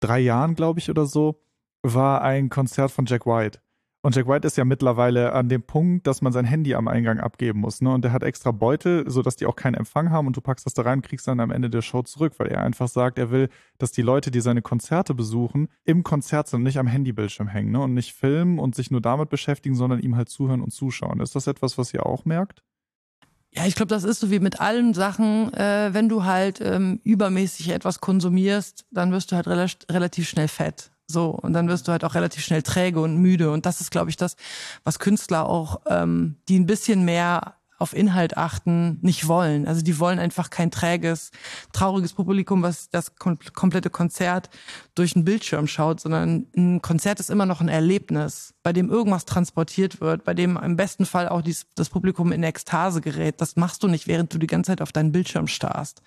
drei 0.00 0.18
Jahren, 0.18 0.54
glaube 0.56 0.80
ich, 0.80 0.90
oder 0.90 1.06
so, 1.06 1.40
war 1.82 2.22
ein 2.22 2.48
Konzert 2.48 2.90
von 2.90 3.06
Jack 3.06 3.26
White. 3.26 3.60
Und 4.00 4.14
Jack 4.14 4.28
White 4.28 4.46
ist 4.46 4.56
ja 4.56 4.64
mittlerweile 4.64 5.32
an 5.32 5.48
dem 5.48 5.62
Punkt, 5.62 6.06
dass 6.06 6.22
man 6.22 6.32
sein 6.32 6.44
Handy 6.44 6.76
am 6.76 6.86
Eingang 6.86 7.18
abgeben 7.18 7.60
muss. 7.60 7.80
Ne? 7.80 7.90
Und 7.90 8.04
der 8.04 8.12
hat 8.12 8.22
extra 8.22 8.52
Beutel, 8.52 9.10
sodass 9.10 9.34
die 9.34 9.46
auch 9.46 9.56
keinen 9.56 9.74
Empfang 9.74 10.10
haben 10.10 10.28
und 10.28 10.36
du 10.36 10.40
packst 10.40 10.66
das 10.66 10.74
da 10.74 10.82
rein 10.82 11.02
kriegst 11.02 11.26
dann 11.26 11.40
am 11.40 11.50
Ende 11.50 11.68
der 11.68 11.82
Show 11.82 12.02
zurück, 12.02 12.34
weil 12.38 12.46
er 12.46 12.62
einfach 12.62 12.86
sagt, 12.86 13.18
er 13.18 13.32
will, 13.32 13.48
dass 13.78 13.90
die 13.90 14.02
Leute, 14.02 14.30
die 14.30 14.40
seine 14.40 14.62
Konzerte 14.62 15.14
besuchen, 15.14 15.68
im 15.84 16.04
Konzert 16.04 16.46
sind 16.46 16.62
nicht 16.62 16.78
am 16.78 16.86
Handybildschirm 16.86 17.48
hängen 17.48 17.72
ne? 17.72 17.80
und 17.80 17.92
nicht 17.92 18.14
filmen 18.14 18.60
und 18.60 18.76
sich 18.76 18.92
nur 18.92 19.00
damit 19.00 19.30
beschäftigen, 19.30 19.74
sondern 19.74 19.98
ihm 19.98 20.14
halt 20.14 20.28
zuhören 20.28 20.62
und 20.62 20.70
zuschauen. 20.70 21.20
Ist 21.20 21.34
das 21.34 21.48
etwas, 21.48 21.76
was 21.76 21.92
ihr 21.92 22.06
auch 22.06 22.24
merkt? 22.24 22.62
Ja, 23.50 23.66
ich 23.66 23.74
glaube, 23.74 23.88
das 23.88 24.04
ist 24.04 24.20
so 24.20 24.30
wie 24.30 24.38
mit 24.38 24.60
allen 24.60 24.94
Sachen. 24.94 25.52
Äh, 25.54 25.92
wenn 25.92 26.08
du 26.08 26.24
halt 26.24 26.60
ähm, 26.60 27.00
übermäßig 27.02 27.70
etwas 27.70 28.00
konsumierst, 28.00 28.86
dann 28.90 29.10
wirst 29.10 29.32
du 29.32 29.36
halt 29.36 29.48
rel 29.48 29.66
relativ 29.90 30.28
schnell 30.28 30.48
fett. 30.48 30.92
So, 31.10 31.30
und 31.30 31.54
dann 31.54 31.68
wirst 31.68 31.88
du 31.88 31.92
halt 31.92 32.04
auch 32.04 32.14
relativ 32.14 32.44
schnell 32.44 32.62
träge 32.62 33.00
und 33.00 33.16
müde. 33.16 33.50
Und 33.50 33.64
das 33.64 33.80
ist, 33.80 33.90
glaube 33.90 34.10
ich, 34.10 34.16
das, 34.16 34.36
was 34.84 34.98
Künstler 34.98 35.48
auch, 35.48 35.80
ähm, 35.86 36.36
die 36.48 36.58
ein 36.58 36.66
bisschen 36.66 37.04
mehr 37.04 37.54
auf 37.78 37.94
Inhalt 37.94 38.36
achten, 38.36 38.98
nicht 39.02 39.28
wollen. 39.28 39.66
Also 39.66 39.82
die 39.82 39.98
wollen 40.00 40.18
einfach 40.18 40.50
kein 40.50 40.70
träges, 40.70 41.30
trauriges 41.72 42.12
Publikum, 42.12 42.62
was 42.62 42.90
das 42.90 43.14
kom 43.16 43.38
komplette 43.54 43.88
Konzert 43.88 44.50
durch 44.96 45.14
einen 45.14 45.24
Bildschirm 45.24 45.68
schaut, 45.68 46.00
sondern 46.00 46.46
ein 46.56 46.82
Konzert 46.82 47.20
ist 47.20 47.30
immer 47.30 47.46
noch 47.46 47.60
ein 47.60 47.68
Erlebnis, 47.68 48.54
bei 48.64 48.72
dem 48.72 48.90
irgendwas 48.90 49.24
transportiert 49.24 50.00
wird, 50.00 50.24
bei 50.24 50.34
dem 50.34 50.56
im 50.56 50.76
besten 50.76 51.06
Fall 51.06 51.28
auch 51.28 51.40
dies, 51.40 51.66
das 51.76 51.88
Publikum 51.88 52.32
in 52.32 52.42
Ekstase 52.42 53.00
gerät. 53.00 53.40
Das 53.40 53.54
machst 53.54 53.82
du 53.84 53.88
nicht, 53.88 54.08
während 54.08 54.34
du 54.34 54.38
die 54.38 54.48
ganze 54.48 54.72
Zeit 54.72 54.82
auf 54.82 54.92
deinen 54.92 55.12
Bildschirm 55.12 55.46
starrst. 55.46 56.02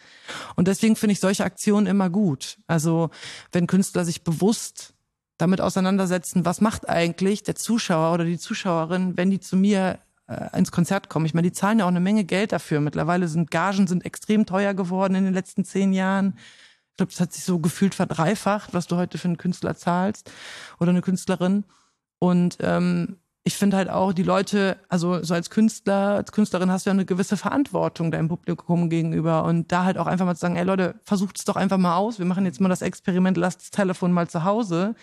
Und 0.57 0.67
deswegen 0.67 0.97
finde 0.97 1.13
ich 1.13 1.21
solche 1.21 1.45
Aktionen 1.45 1.87
immer 1.87 2.09
gut. 2.09 2.57
Also 2.67 3.09
wenn 3.53 3.67
Künstler 3.67 4.03
sich 4.03 4.23
bewusst 4.23 4.93
damit 5.37 5.61
auseinandersetzen, 5.61 6.45
was 6.45 6.61
macht 6.61 6.87
eigentlich 6.87 7.43
der 7.43 7.55
Zuschauer 7.55 8.13
oder 8.13 8.25
die 8.25 8.37
Zuschauerin, 8.37 9.17
wenn 9.17 9.31
die 9.31 9.39
zu 9.39 9.55
mir 9.55 9.99
äh, 10.31 10.57
ins 10.57 10.71
Konzert 10.71 11.09
kommen. 11.09 11.25
Ich 11.25 11.33
meine, 11.33 11.49
die 11.49 11.53
zahlen 11.53 11.79
ja 11.79 11.85
auch 11.85 11.89
eine 11.89 11.99
Menge 11.99 12.23
Geld 12.23 12.51
dafür. 12.51 12.79
Mittlerweile 12.79 13.27
sind 13.27 13.51
Gagen 13.51 13.87
sind 13.87 14.05
extrem 14.05 14.45
teuer 14.45 14.73
geworden 14.73 15.15
in 15.15 15.25
den 15.25 15.33
letzten 15.33 15.65
zehn 15.65 15.93
Jahren. 15.93 16.35
Ich 16.91 16.97
glaube, 16.97 17.11
das 17.11 17.19
hat 17.19 17.33
sich 17.33 17.43
so 17.43 17.59
gefühlt 17.59 17.95
verdreifacht, 17.95 18.73
was 18.73 18.87
du 18.87 18.95
heute 18.95 19.17
für 19.17 19.27
einen 19.27 19.37
Künstler 19.37 19.75
zahlst 19.75 20.31
oder 20.79 20.91
eine 20.91 21.01
Künstlerin. 21.01 21.65
Und 22.19 22.57
ähm, 22.61 23.17
ich 23.43 23.55
finde 23.55 23.77
halt 23.77 23.89
auch, 23.89 24.13
die 24.13 24.23
Leute, 24.23 24.77
also 24.87 25.23
so 25.23 25.33
als 25.33 25.49
Künstler, 25.49 26.15
als 26.15 26.31
Künstlerin 26.31 26.69
hast 26.69 26.85
du 26.85 26.91
ja 26.91 26.93
eine 26.93 27.05
gewisse 27.05 27.37
Verantwortung 27.37 28.11
deinem 28.11 28.27
Publikum 28.27 28.89
gegenüber 28.89 29.45
und 29.45 29.71
da 29.71 29.83
halt 29.83 29.97
auch 29.97 30.05
einfach 30.05 30.25
mal 30.25 30.35
zu 30.35 30.41
sagen, 30.41 30.57
ey 30.57 30.63
Leute, 30.63 30.99
versucht 31.03 31.39
es 31.39 31.45
doch 31.45 31.55
einfach 31.55 31.79
mal 31.79 31.95
aus. 31.95 32.19
Wir 32.19 32.25
machen 32.27 32.45
jetzt 32.45 32.61
mal 32.61 32.69
das 32.69 32.83
Experiment, 32.83 33.37
lasst 33.37 33.61
das 33.61 33.71
Telefon 33.71 34.11
mal 34.11 34.29
zu 34.29 34.43
Hause 34.43 34.95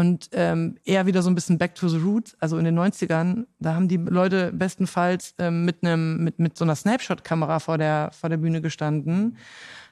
und 0.00 0.30
ähm, 0.32 0.76
eher 0.84 1.04
wieder 1.04 1.22
so 1.22 1.28
ein 1.28 1.34
bisschen 1.34 1.58
back 1.58 1.74
to 1.74 1.88
the 1.88 1.98
roots. 1.98 2.34
Also 2.40 2.56
in 2.56 2.64
den 2.64 2.78
90ern, 2.78 3.44
da 3.58 3.74
haben 3.74 3.86
die 3.86 3.98
Leute 3.98 4.50
bestenfalls 4.52 5.34
ähm, 5.38 5.66
mit 5.66 5.84
einem 5.84 6.24
mit 6.24 6.38
mit 6.38 6.56
so 6.56 6.64
einer 6.64 6.74
Snapshot-Kamera 6.74 7.58
vor 7.58 7.76
der 7.76 8.10
vor 8.18 8.30
der 8.30 8.38
Bühne 8.38 8.62
gestanden. 8.62 9.36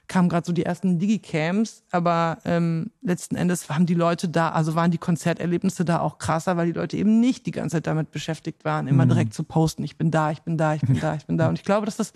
Kamen 0.07 0.27
gerade 0.27 0.47
so 0.47 0.51
die 0.51 0.65
ersten 0.65 0.97
Digicams, 0.97 1.83
aber 1.91 2.39
ähm, 2.43 2.89
letzten 3.03 3.35
Endes 3.35 3.69
haben 3.69 3.85
die 3.85 3.93
Leute 3.93 4.27
da, 4.27 4.49
also 4.49 4.73
waren 4.73 4.89
die 4.89 4.97
Konzerterlebnisse 4.97 5.85
da 5.85 5.99
auch 5.99 6.17
krasser, 6.17 6.57
weil 6.57 6.65
die 6.65 6.79
Leute 6.79 6.97
eben 6.97 7.19
nicht 7.19 7.45
die 7.45 7.51
ganze 7.51 7.75
Zeit 7.75 7.85
damit 7.85 8.09
beschäftigt 8.09 8.65
waren, 8.65 8.87
immer 8.87 9.05
mhm. 9.05 9.09
direkt 9.09 9.35
zu 9.35 9.43
posten, 9.43 9.83
ich 9.83 9.97
bin 9.97 10.09
da, 10.09 10.31
ich 10.31 10.41
bin 10.41 10.57
da, 10.57 10.73
ich 10.73 10.81
bin 10.81 10.99
da, 10.99 11.13
ich 11.13 11.27
bin 11.27 11.37
da. 11.37 11.47
Und 11.47 11.59
ich 11.59 11.63
glaube, 11.63 11.85
dass 11.85 11.97
das 11.97 12.13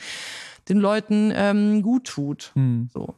den 0.69 0.79
Leuten 0.79 1.31
ähm, 1.35 1.83
gut 1.83 2.05
tut. 2.05 2.51
Mhm. 2.55 2.89
So. 2.91 3.13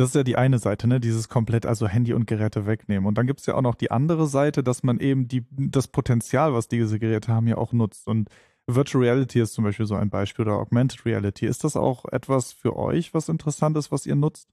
Das 0.00 0.08
ist 0.08 0.14
ja 0.14 0.22
die 0.22 0.36
eine 0.36 0.58
Seite, 0.58 0.88
ne? 0.88 0.98
Dieses 0.98 1.28
komplett, 1.28 1.66
also 1.66 1.86
Handy 1.86 2.14
und 2.14 2.26
Geräte 2.26 2.64
wegnehmen. 2.64 3.06
Und 3.06 3.18
dann 3.18 3.26
gibt 3.26 3.40
es 3.40 3.46
ja 3.46 3.54
auch 3.54 3.60
noch 3.60 3.74
die 3.74 3.90
andere 3.90 4.26
Seite, 4.26 4.62
dass 4.62 4.82
man 4.82 4.98
eben 4.98 5.28
die, 5.28 5.44
das 5.50 5.88
Potenzial, 5.88 6.54
was 6.54 6.68
diese 6.68 6.98
Geräte 6.98 7.30
haben, 7.30 7.46
ja 7.46 7.58
auch 7.58 7.74
nutzt. 7.74 8.08
Und 8.08 8.30
Virtual 8.66 9.04
Reality 9.04 9.42
ist 9.42 9.52
zum 9.52 9.64
Beispiel 9.64 9.84
so 9.84 9.96
ein 9.96 10.08
Beispiel 10.08 10.46
oder 10.46 10.56
Augmented 10.56 11.04
Reality. 11.04 11.44
Ist 11.44 11.64
das 11.64 11.76
auch 11.76 12.06
etwas 12.06 12.54
für 12.54 12.76
euch, 12.76 13.12
was 13.12 13.28
interessant 13.28 13.76
ist, 13.76 13.92
was 13.92 14.06
ihr 14.06 14.14
nutzt? 14.14 14.48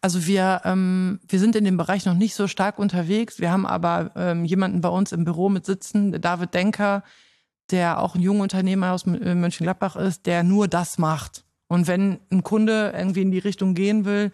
Also 0.00 0.26
wir, 0.26 0.62
ähm, 0.64 1.20
wir 1.28 1.40
sind 1.40 1.56
in 1.56 1.64
dem 1.64 1.76
Bereich 1.76 2.06
noch 2.06 2.14
nicht 2.14 2.34
so 2.34 2.48
stark 2.48 2.78
unterwegs. 2.78 3.40
Wir 3.40 3.50
haben 3.50 3.66
aber 3.66 4.12
ähm, 4.16 4.46
jemanden 4.46 4.80
bei 4.80 4.88
uns 4.88 5.12
im 5.12 5.24
Büro 5.24 5.50
mit 5.50 5.66
sitzen, 5.66 6.22
David 6.22 6.54
Denker, 6.54 7.02
der 7.70 8.00
auch 8.00 8.14
ein 8.14 8.22
junger 8.22 8.44
Unternehmer 8.44 8.92
aus 8.92 9.06
äh, 9.06 9.34
Mönchengladbach 9.34 9.96
ist, 9.96 10.24
der 10.24 10.42
nur 10.42 10.68
das 10.68 10.96
macht. 10.96 11.44
Und 11.66 11.86
wenn 11.86 12.20
ein 12.30 12.42
Kunde 12.42 12.94
irgendwie 12.96 13.22
in 13.22 13.30
die 13.30 13.38
Richtung 13.38 13.74
gehen 13.74 14.04
will, 14.04 14.32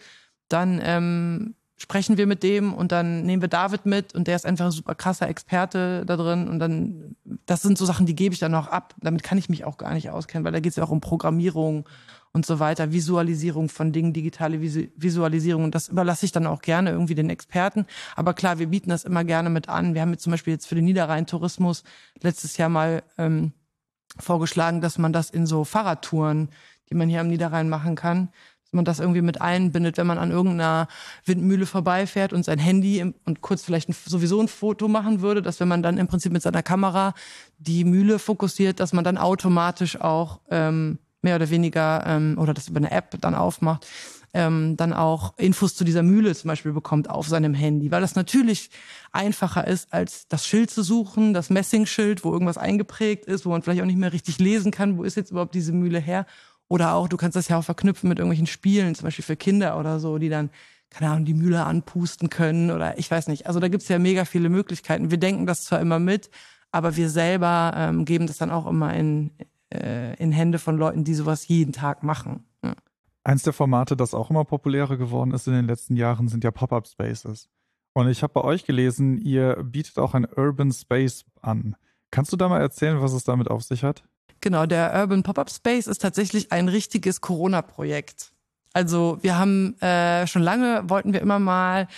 dann 0.53 0.81
ähm, 0.83 1.55
sprechen 1.77 2.19
wir 2.19 2.27
mit 2.27 2.43
dem 2.43 2.75
und 2.75 2.93
dann 2.93 3.23
nehmen 3.23 3.41
wir 3.41 3.49
David 3.49 3.87
mit 3.87 4.15
und 4.15 4.27
der 4.29 4.37
ist 4.37 4.45
einfach 4.45 4.67
ein 4.67 4.71
super 4.71 4.95
krasser 4.95 5.29
Experte 5.29 6.05
da 6.05 6.17
drin 6.17 6.49
und 6.49 6.59
dann, 6.59 7.17
das 7.47 7.63
sind 7.63 7.79
so 7.79 7.87
Sachen, 7.87 8.05
die 8.05 8.15
gebe 8.15 8.35
ich 8.35 8.39
dann 8.39 8.55
auch 8.55 8.67
ab. 8.67 8.95
Damit 9.01 9.23
kann 9.23 9.39
ich 9.39 9.49
mich 9.49 9.65
auch 9.65 9.79
gar 9.79 9.95
nicht 9.95 10.11
auskennen, 10.11 10.45
weil 10.45 10.53
da 10.53 10.61
geht 10.61 10.71
es 10.71 10.77
ja 10.77 10.85
auch 10.85 10.91
um 10.91 11.01
Programmierung 11.01 11.89
und 12.33 12.45
so 12.45 12.61
weiter, 12.61 12.93
Visualisierung 12.93 13.71
von 13.71 13.93
Dingen, 13.93 14.13
digitale 14.13 14.61
Visualisierung 14.61 15.65
und 15.65 15.75
das 15.75 15.89
überlasse 15.89 16.27
ich 16.27 16.33
dann 16.33 16.47
auch 16.47 16.61
gerne 16.61 16.91
irgendwie 16.91 17.15
den 17.15 17.31
Experten. 17.31 17.87
Aber 18.15 18.35
klar, 18.35 18.59
wir 18.59 18.67
bieten 18.67 18.91
das 18.91 19.05
immer 19.05 19.25
gerne 19.25 19.49
mit 19.49 19.69
an. 19.69 19.95
Wir 19.95 20.03
haben 20.03 20.13
jetzt 20.13 20.25
zum 20.25 20.33
Beispiel 20.33 20.53
jetzt 20.53 20.67
für 20.67 20.75
den 20.75 20.85
Niederrhein-Tourismus 20.85 21.83
letztes 22.21 22.59
Jahr 22.59 22.69
mal 22.69 23.03
ähm, 23.17 23.53
vorgeschlagen, 24.19 24.83
dass 24.83 24.99
man 24.99 25.13
das 25.13 25.31
in 25.31 25.47
so 25.47 25.65
Fahrradtouren 25.65 26.51
die 26.91 26.97
man 26.97 27.09
hier 27.09 27.21
am 27.21 27.29
Niederrhein 27.29 27.69
machen 27.69 27.95
kann, 27.95 28.31
dass 28.71 28.77
man 28.77 28.85
das 28.85 29.01
irgendwie 29.01 29.21
mit 29.21 29.41
einbindet, 29.41 29.97
wenn 29.97 30.07
man 30.07 30.19
an 30.19 30.31
irgendeiner 30.31 30.87
Windmühle 31.25 31.67
vorbeifährt 31.67 32.33
und 32.33 32.45
sein 32.45 32.61
Handy 32.61 33.03
und 33.25 33.41
kurz 33.41 33.65
vielleicht 33.65 33.89
ein, 33.89 33.97
sowieso 34.07 34.41
ein 34.41 34.47
Foto 34.47 34.87
machen 34.87 35.23
würde, 35.23 35.43
dass 35.43 35.59
wenn 35.59 35.67
man 35.67 35.83
dann 35.83 35.99
im 35.99 36.07
Prinzip 36.07 36.33
mit 36.33 36.43
seiner 36.43 36.63
Kamera 36.63 37.15
die 37.59 37.85
Mühle 37.85 38.21
fokussiert, 38.21 38.79
dass 38.79 38.93
man 38.93 39.03
dann 39.03 39.19
automatisch 39.19 40.01
auch 40.01 40.39
ähm, 40.51 40.99
mehr 41.21 41.35
oder 41.35 41.51
weniger 41.51 42.05
ähm, 42.07 42.37
oder 42.39 42.55
das 42.55 42.69
über 42.69 42.77
eine 42.77 42.93
App 42.93 43.21
dann 43.21 43.35
aufmacht, 43.35 43.89
ähm, 44.35 44.77
dann 44.77 44.93
auch 44.93 45.37
Infos 45.37 45.75
zu 45.75 45.83
dieser 45.83 46.05
Mühle 46.05 46.33
zum 46.37 46.47
Beispiel 46.47 46.73
bekommt 46.73 47.11
auf 47.11 47.27
seinem 47.27 47.55
Handy, 47.55 47.91
weil 47.91 48.01
das 48.01 48.15
natürlich 48.15 48.71
einfacher 49.11 49.67
ist, 49.67 49.93
als 49.93 50.29
das 50.29 50.47
Schild 50.47 50.71
zu 50.71 50.85
suchen, 50.85 51.35
das 51.35 51.51
Messingschild, 51.51 52.23
wo 52.23 52.33
irgendwas 52.33 52.57
eingeprägt 52.57 53.25
ist, 53.25 53.45
wo 53.45 53.51
man 53.51 53.63
vielleicht 53.63 53.83
auch 53.83 53.87
nicht 53.87 53.99
mehr 53.99 54.13
richtig 54.13 54.39
lesen 54.39 54.71
kann, 54.71 54.97
wo 54.97 55.03
ist 55.03 55.17
jetzt 55.17 55.33
überhaupt 55.33 55.57
diese 55.57 55.73
Mühle 55.73 55.99
her 55.99 56.25
oder 56.71 56.95
auch, 56.95 57.09
du 57.09 57.17
kannst 57.17 57.35
das 57.35 57.49
ja 57.49 57.59
auch 57.59 57.65
verknüpfen 57.65 58.09
mit 58.09 58.19
irgendwelchen 58.19 58.47
Spielen, 58.47 58.95
zum 58.95 59.05
Beispiel 59.05 59.25
für 59.25 59.37
Kinder 59.37 59.77
oder 59.79 59.99
so, 59.99 60.19
die 60.19 60.29
dann, 60.29 60.51
keine 60.89 61.11
Ahnung, 61.11 61.25
die 61.25 61.35
Mühle 61.35 61.65
anpusten 61.65 62.31
können 62.31 62.71
oder 62.71 62.97
ich 62.97 63.11
weiß 63.11 63.27
nicht. 63.27 63.49
Also 63.49 63.59
da 63.59 63.67
gibt's 63.67 63.89
ja 63.89 63.99
mega 63.99 64.25
viele 64.25 64.49
Möglichkeiten. 64.49 65.11
Wir 65.11 65.19
denken 65.19 65.47
das 65.47 65.65
zwar 65.65 65.81
immer 65.81 65.99
mit, 65.99 66.31
aber 66.71 66.97
wir 66.97 67.11
selber 67.11 67.73
ähm, 67.75 68.05
geben 68.05 68.29
das 68.29 68.39
dann 68.39 68.53
auch 68.53 68.69
immer 68.69 68.95
in, 68.95 69.33
äh, 69.75 70.15
in 70.23 70.31
Hände 70.31 70.61
von 70.61 70.79
Leuten, 70.79 71.03
die 71.03 71.15
sowas 71.15 71.49
jeden 71.49 71.73
Tag 71.73 72.05
machen. 72.05 72.45
Eins 73.25 73.43
der 73.43 73.53
Formate, 73.53 73.97
das 73.97 74.15
auch 74.15 74.31
immer 74.31 74.45
populärer 74.45 74.97
geworden 74.97 75.33
ist 75.33 75.49
in 75.49 75.53
den 75.53 75.67
letzten 75.67 75.97
Jahren, 75.97 76.29
sind 76.29 76.45
ja 76.45 76.53
Pop-up 76.53 76.87
Spaces. 76.87 77.49
Und 77.95 78.09
ich 78.09 78.23
habe 78.23 78.33
bei 78.33 78.43
euch 78.43 78.65
gelesen, 78.65 79.19
ihr 79.19 79.57
bietet 79.65 79.99
auch 79.99 80.15
ein 80.15 80.25
Urban 80.25 80.73
Space 80.73 81.25
an. 81.43 81.75
Kannst 82.13 82.33
du 82.33 82.37
da 82.37 82.49
mal 82.49 82.61
erzählen, 82.61 83.03
was 83.03 83.13
es 83.13 83.25
damit 83.25 83.51
auf 83.51 83.65
sich 83.65 83.83
hat? 83.83 84.05
Genau, 84.40 84.66
der 84.66 84.94
Urban 84.94 85.22
Pop-Up 85.22 85.50
Space 85.50 85.87
ist 85.87 86.00
tatsächlich 86.00 86.50
ein 86.53 86.68
richtiges 86.68 87.20
Corona-Projekt. 87.20 88.33
Also 88.72 89.18
wir 89.20 89.37
haben 89.37 89.79
äh, 89.81 90.26
schon 90.26 90.42
lange 90.42 90.88
wollten 90.88 91.12
wir 91.12 91.20
immer 91.20 91.38
mal 91.38 91.88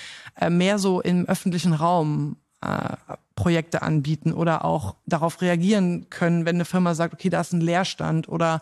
äh, 0.41 0.49
mehr 0.49 0.79
so 0.79 1.01
im 1.03 1.27
öffentlichen 1.27 1.75
Raum 1.75 2.37
äh, 2.63 2.97
Projekte 3.35 3.83
anbieten 3.83 4.33
oder 4.33 4.65
auch 4.65 4.97
darauf 5.07 5.43
reagieren 5.43 6.09
können, 6.11 6.47
wenn 6.47 6.57
eine 6.57 6.65
Firma 6.65 6.95
sagt, 6.95 7.15
okay, 7.15 7.29
da 7.29 7.41
ist 7.41 7.53
ein 7.53 7.61
Leerstand 7.61 8.29
oder 8.29 8.61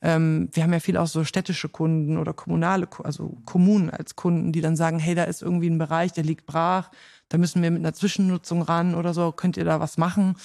ähm, 0.00 0.48
wir 0.52 0.62
haben 0.62 0.72
ja 0.72 0.80
viel 0.80 0.96
auch 0.96 1.06
so 1.06 1.24
städtische 1.24 1.68
Kunden 1.68 2.18
oder 2.18 2.32
kommunale, 2.32 2.88
also 3.04 3.36
Kommunen 3.44 3.90
als 3.90 4.16
Kunden, 4.16 4.52
die 4.52 4.60
dann 4.60 4.76
sagen, 4.76 4.98
hey, 4.98 5.14
da 5.14 5.24
ist 5.24 5.42
irgendwie 5.42 5.70
ein 5.70 5.78
Bereich, 5.78 6.12
der 6.12 6.24
liegt 6.24 6.46
brach, 6.46 6.90
da 7.28 7.38
müssen 7.38 7.62
wir 7.62 7.70
mit 7.70 7.80
einer 7.80 7.94
Zwischennutzung 7.94 8.62
ran 8.62 8.94
oder 8.94 9.12
so, 9.14 9.32
könnt 9.32 9.56
ihr 9.56 9.64
da 9.64 9.80
was 9.80 9.98
machen? 9.98 10.36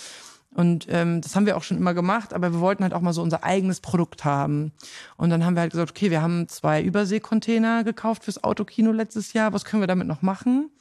Und 0.57 0.87
ähm, 0.89 1.21
das 1.21 1.35
haben 1.35 1.45
wir 1.45 1.55
auch 1.55 1.61
schon 1.61 1.77
immer 1.77 1.93
gemacht, 1.93 2.33
aber 2.33 2.51
wir 2.51 2.59
wollten 2.59 2.81
halt 2.81 2.95
auch 2.95 3.01
mal 3.01 3.13
so 3.13 3.21
unser 3.21 3.43
eigenes 3.43 3.79
Produkt 3.79 4.25
haben. 4.25 4.71
Und 5.15 5.29
dann 5.29 5.45
haben 5.45 5.53
wir 5.53 5.61
halt 5.61 5.69
gesagt, 5.69 5.91
okay, 5.91 6.09
wir 6.09 6.23
haben 6.23 6.47
zwei 6.47 6.81
Überseekontainer 6.81 7.83
gekauft 7.83 8.23
fürs 8.23 8.43
Autokino 8.43 8.91
letztes 8.91 9.33
Jahr. 9.33 9.53
Was 9.53 9.65
können 9.65 9.83
wir 9.83 9.87
damit 9.87 10.07
noch 10.07 10.23
machen? 10.23 10.71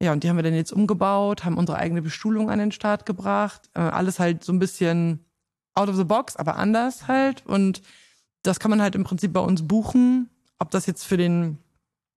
Ja, 0.00 0.12
und 0.12 0.24
die 0.24 0.28
haben 0.28 0.34
wir 0.34 0.42
dann 0.42 0.54
jetzt 0.54 0.72
umgebaut, 0.72 1.44
haben 1.44 1.56
unsere 1.56 1.78
eigene 1.78 2.02
Bestuhlung 2.02 2.50
an 2.50 2.58
den 2.58 2.72
Start 2.72 3.06
gebracht. 3.06 3.70
Äh, 3.74 3.82
alles 3.82 4.18
halt 4.18 4.42
so 4.42 4.52
ein 4.52 4.58
bisschen 4.58 5.24
out 5.74 5.88
of 5.88 5.94
the 5.94 6.02
box, 6.02 6.34
aber 6.34 6.56
anders 6.56 7.06
halt. 7.06 7.46
Und 7.46 7.80
das 8.42 8.58
kann 8.58 8.70
man 8.70 8.82
halt 8.82 8.96
im 8.96 9.04
Prinzip 9.04 9.32
bei 9.32 9.38
uns 9.38 9.68
buchen. 9.68 10.30
Ob 10.58 10.72
das 10.72 10.86
jetzt 10.86 11.04
für 11.04 11.16
den 11.16 11.58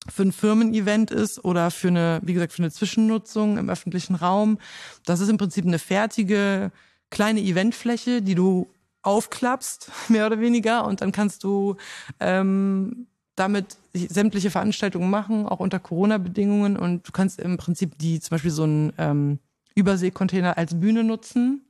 für 0.08 0.24
ein 0.24 0.32
Firmen-Event 0.32 1.12
ist 1.12 1.46
oder 1.46 1.70
für 1.70 1.90
eine, 1.90 2.20
wie 2.24 2.34
gesagt, 2.34 2.54
für 2.54 2.64
eine 2.64 2.72
Zwischennutzung 2.72 3.60
im 3.60 3.70
öffentlichen 3.70 4.16
Raum. 4.16 4.58
Das 5.06 5.20
ist 5.20 5.30
im 5.30 5.38
Prinzip 5.38 5.66
eine 5.66 5.80
fertige 5.80 6.72
kleine 7.10 7.42
Eventfläche, 7.42 8.22
die 8.22 8.36
du 8.36 8.68
aufklappst, 9.02 9.92
mehr 10.10 10.26
oder 10.26 10.40
weniger, 10.40 10.86
und 10.86 11.02
dann 11.02 11.12
kannst 11.12 11.44
du 11.44 11.76
ähm, 12.20 13.08
damit 13.36 13.78
sämtliche 13.94 14.50
Veranstaltungen 14.50 15.10
machen, 15.10 15.46
auch 15.46 15.60
unter 15.60 15.80
Corona-Bedingungen. 15.80 16.78
Und 16.78 17.08
du 17.08 17.12
kannst 17.12 17.40
im 17.40 17.58
Prinzip 17.58 17.98
die 17.98 18.20
zum 18.20 18.30
Beispiel 18.36 18.52
so 18.52 18.64
einen 18.64 18.94
ähm, 18.98 19.40
Überseekontainer 19.76 20.58
als 20.58 20.80
Bühne 20.80 21.04
nutzen 21.04 21.66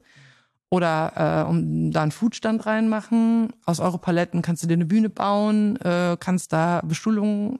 oder 0.69 1.45
äh, 1.45 1.49
um 1.49 1.91
da 1.91 2.03
einen 2.03 2.11
Foodstand 2.11 2.65
reinmachen. 2.65 3.51
Aus 3.65 3.79
Europaletten 3.79 4.41
kannst 4.41 4.63
du 4.63 4.67
dir 4.67 4.73
eine 4.73 4.85
Bühne 4.85 5.09
bauen, 5.09 5.77
äh, 5.81 6.17
kannst 6.19 6.53
da 6.53 6.81
Bestuhlungen 6.83 7.59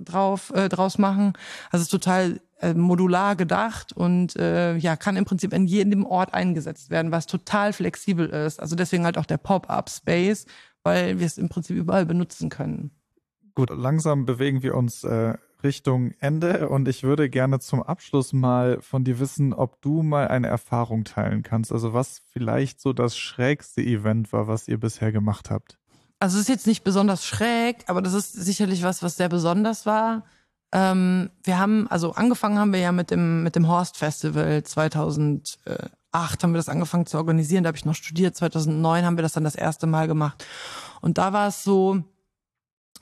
drauf 0.00 0.52
äh, 0.54 0.68
draus 0.68 0.98
machen. 0.98 1.32
Also 1.70 1.82
es 1.82 1.82
ist 1.82 1.90
total 1.90 2.40
äh, 2.60 2.74
modular 2.74 3.36
gedacht 3.36 3.92
und 3.92 4.36
äh, 4.36 4.76
ja 4.76 4.96
kann 4.96 5.16
im 5.16 5.24
Prinzip 5.24 5.52
in 5.52 5.66
jedem 5.66 6.04
Ort 6.04 6.34
eingesetzt 6.34 6.90
werden, 6.90 7.12
was 7.12 7.26
total 7.26 7.72
flexibel 7.72 8.28
ist. 8.28 8.60
Also 8.60 8.76
deswegen 8.76 9.04
halt 9.04 9.18
auch 9.18 9.26
der 9.26 9.38
Pop-up 9.38 9.90
Space, 9.90 10.46
weil 10.82 11.18
wir 11.20 11.26
es 11.26 11.38
im 11.38 11.48
Prinzip 11.48 11.76
überall 11.76 12.06
benutzen 12.06 12.48
können. 12.48 12.90
Gut, 13.54 13.70
langsam 13.70 14.24
bewegen 14.24 14.62
wir 14.62 14.74
uns 14.74 15.04
äh, 15.04 15.34
Richtung 15.62 16.12
Ende 16.20 16.68
und 16.68 16.86
ich 16.86 17.02
würde 17.02 17.28
gerne 17.28 17.58
zum 17.58 17.82
Abschluss 17.82 18.32
mal 18.32 18.80
von 18.80 19.04
dir 19.04 19.18
wissen, 19.18 19.52
ob 19.52 19.80
du 19.82 20.02
mal 20.02 20.28
eine 20.28 20.46
Erfahrung 20.46 21.04
teilen 21.04 21.42
kannst. 21.42 21.72
Also 21.72 21.92
was 21.92 22.20
vielleicht 22.32 22.80
so 22.80 22.92
das 22.92 23.16
schrägste 23.16 23.82
Event 23.82 24.32
war, 24.32 24.46
was 24.46 24.68
ihr 24.68 24.78
bisher 24.78 25.10
gemacht 25.10 25.50
habt. 25.50 25.78
Also 26.20 26.36
es 26.36 26.42
ist 26.42 26.48
jetzt 26.48 26.66
nicht 26.66 26.84
besonders 26.84 27.24
schräg, 27.24 27.84
aber 27.86 28.02
das 28.02 28.14
ist 28.14 28.32
sicherlich 28.32 28.82
was, 28.82 29.02
was 29.02 29.16
sehr 29.16 29.28
besonders 29.28 29.86
war. 29.86 30.24
Ähm, 30.72 31.30
wir 31.44 31.58
haben, 31.58 31.88
also 31.88 32.12
angefangen 32.12 32.58
haben 32.58 32.72
wir 32.72 32.80
ja 32.80 32.92
mit 32.92 33.10
dem, 33.10 33.42
mit 33.42 33.56
dem 33.56 33.68
Horst 33.68 33.96
Festival 33.96 34.62
2008 34.62 35.56
haben 36.12 36.52
wir 36.52 36.58
das 36.58 36.68
angefangen 36.68 37.06
zu 37.06 37.16
organisieren. 37.16 37.64
Da 37.64 37.68
habe 37.68 37.78
ich 37.78 37.84
noch 37.84 37.94
studiert. 37.94 38.36
2009 38.36 39.04
haben 39.04 39.16
wir 39.16 39.22
das 39.22 39.32
dann 39.32 39.44
das 39.44 39.54
erste 39.54 39.86
Mal 39.86 40.06
gemacht. 40.08 40.44
Und 41.00 41.18
da 41.18 41.32
war 41.32 41.48
es 41.48 41.64
so, 41.64 42.02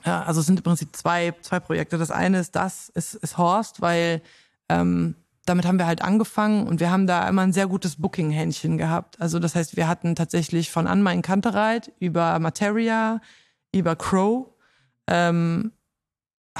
ja, 0.05 0.23
also 0.23 0.39
es 0.39 0.45
sind 0.45 0.59
im 0.59 0.63
Prinzip 0.63 0.95
zwei, 0.95 1.33
zwei 1.41 1.59
Projekte. 1.59 1.97
Das 1.97 2.11
eine 2.11 2.39
ist 2.39 2.55
das, 2.55 2.89
ist, 2.89 3.15
ist 3.15 3.37
Horst, 3.37 3.81
weil 3.81 4.21
ähm, 4.69 5.15
damit 5.45 5.65
haben 5.65 5.79
wir 5.79 5.87
halt 5.87 6.01
angefangen 6.01 6.67
und 6.67 6.79
wir 6.79 6.91
haben 6.91 7.07
da 7.07 7.27
immer 7.27 7.41
ein 7.41 7.53
sehr 7.53 7.67
gutes 7.67 7.95
Booking-Händchen 7.95 8.77
gehabt. 8.77 9.19
Also 9.19 9.39
das 9.39 9.55
heißt, 9.55 9.77
wir 9.77 9.87
hatten 9.87 10.15
tatsächlich 10.15 10.71
von 10.71 10.87
Anma 10.87 11.11
in 11.11 11.21
Kantereit 11.21 11.91
über 11.99 12.37
Materia, 12.39 13.21
über 13.71 13.95
Crow, 13.95 14.47
ähm, 15.07 15.71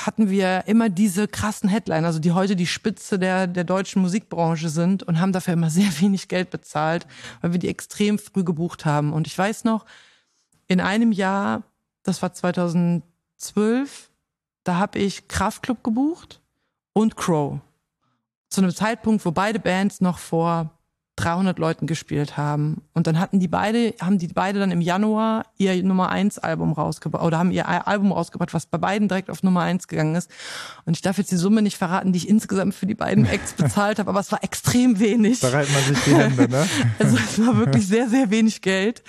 hatten 0.05 0.29
wir 0.29 0.63
immer 0.67 0.89
diese 0.89 1.27
krassen 1.27 1.69
Headliner, 1.69 2.07
also 2.07 2.19
die 2.19 2.31
heute 2.31 2.55
die 2.55 2.67
Spitze 2.67 3.19
der, 3.19 3.47
der 3.47 3.63
deutschen 3.63 4.01
Musikbranche 4.01 4.69
sind 4.69 5.03
und 5.03 5.19
haben 5.19 5.31
dafür 5.31 5.53
immer 5.53 5.69
sehr 5.71 5.89
wenig 5.99 6.27
Geld 6.27 6.49
bezahlt, 6.49 7.07
weil 7.41 7.53
wir 7.53 7.59
die 7.59 7.69
extrem 7.69 8.19
früh 8.19 8.43
gebucht 8.43 8.85
haben. 8.85 9.13
Und 9.13 9.27
ich 9.27 9.37
weiß 9.37 9.63
noch, 9.63 9.85
in 10.67 10.81
einem 10.81 11.11
Jahr, 11.11 11.63
das 12.03 12.21
war 12.21 12.33
2012, 12.33 14.11
da 14.63 14.75
habe 14.75 14.99
ich 14.99 15.27
Kraftclub 15.27 15.83
gebucht 15.83 16.41
und 16.93 17.15
Crow 17.15 17.59
zu 18.49 18.61
einem 18.61 18.73
Zeitpunkt, 18.73 19.25
wo 19.25 19.31
beide 19.31 19.59
Bands 19.59 20.01
noch 20.01 20.17
vor 20.17 20.76
300 21.17 21.57
Leuten 21.57 21.87
gespielt 21.87 22.37
haben. 22.37 22.83
Und 22.93 23.07
dann 23.07 23.19
hatten 23.19 23.39
die 23.39 23.47
beide, 23.47 23.93
haben 23.99 24.19
die 24.19 24.27
beide 24.27 24.59
dann 24.59 24.71
im 24.71 24.81
Januar 24.81 25.45
ihr 25.57 25.83
Nummer 25.83 26.09
1 26.09 26.39
Album 26.39 26.73
rausgebracht 26.73 27.23
oder 27.23 27.39
haben 27.39 27.51
ihr 27.51 27.67
Album 27.67 28.11
rausgebracht, 28.11 28.53
was 28.53 28.67
bei 28.67 28.77
beiden 28.77 29.07
direkt 29.07 29.29
auf 29.29 29.41
Nummer 29.43 29.61
1 29.61 29.87
gegangen 29.87 30.15
ist. 30.15 30.29
Und 30.85 30.95
ich 30.95 31.01
darf 31.01 31.17
jetzt 31.17 31.31
die 31.31 31.37
Summe 31.37 31.61
nicht 31.61 31.77
verraten, 31.77 32.13
die 32.13 32.17
ich 32.17 32.29
insgesamt 32.29 32.75
für 32.75 32.85
die 32.85 32.95
beiden 32.95 33.25
Acts 33.25 33.53
bezahlt 33.57 33.99
habe, 33.99 34.09
aber 34.09 34.19
es 34.19 34.31
war 34.31 34.43
extrem 34.43 34.99
wenig. 34.99 35.39
Da 35.39 35.49
reibt 35.49 35.73
man 35.73 35.83
sich 35.83 36.03
die 36.03 36.15
Hände, 36.15 36.49
ne? 36.49 36.67
Also 36.99 37.17
es 37.17 37.45
war 37.45 37.57
wirklich 37.57 37.87
sehr, 37.87 38.07
sehr 38.07 38.29
wenig 38.29 38.61
Geld. 38.61 39.03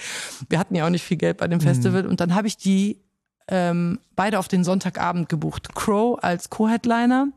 Wir 0.48 0.58
hatten 0.58 0.74
ja 0.74 0.86
auch 0.86 0.90
nicht 0.90 1.04
viel 1.04 1.18
Geld 1.18 1.36
bei 1.36 1.46
dem 1.46 1.60
Festival. 1.60 2.04
Mhm. 2.04 2.08
Und 2.08 2.20
dann 2.20 2.34
habe 2.34 2.48
ich 2.48 2.56
die 2.56 3.02
ähm, 3.48 3.98
beide 4.16 4.38
auf 4.38 4.48
den 4.48 4.64
Sonntagabend 4.64 5.28
gebucht. 5.28 5.74
Crow 5.74 6.18
als 6.22 6.50
Co-Headliner 6.50 7.28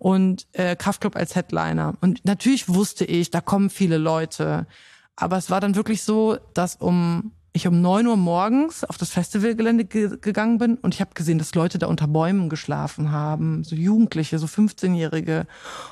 und 0.00 0.46
äh, 0.52 0.76
Kraftclub 0.76 1.14
als 1.14 1.36
Headliner. 1.36 1.94
Und 2.00 2.24
natürlich 2.24 2.70
wusste 2.70 3.04
ich, 3.04 3.30
da 3.30 3.42
kommen 3.42 3.68
viele 3.68 3.98
Leute. 3.98 4.66
Aber 5.14 5.36
es 5.36 5.50
war 5.50 5.60
dann 5.60 5.76
wirklich 5.76 6.02
so, 6.02 6.38
dass 6.54 6.76
um 6.76 7.32
ich 7.52 7.66
um 7.66 7.82
neun 7.82 8.06
Uhr 8.06 8.16
morgens 8.16 8.84
auf 8.84 8.96
das 8.96 9.10
Festivalgelände 9.10 9.84
ge 9.84 10.16
gegangen 10.20 10.58
bin 10.58 10.76
und 10.76 10.94
ich 10.94 11.00
habe 11.00 11.14
gesehen, 11.14 11.38
dass 11.38 11.54
Leute 11.54 11.78
da 11.78 11.88
unter 11.88 12.06
Bäumen 12.06 12.48
geschlafen 12.48 13.10
haben, 13.10 13.64
so 13.64 13.74
Jugendliche, 13.74 14.38
so 14.38 14.46
15-Jährige. 14.46 15.46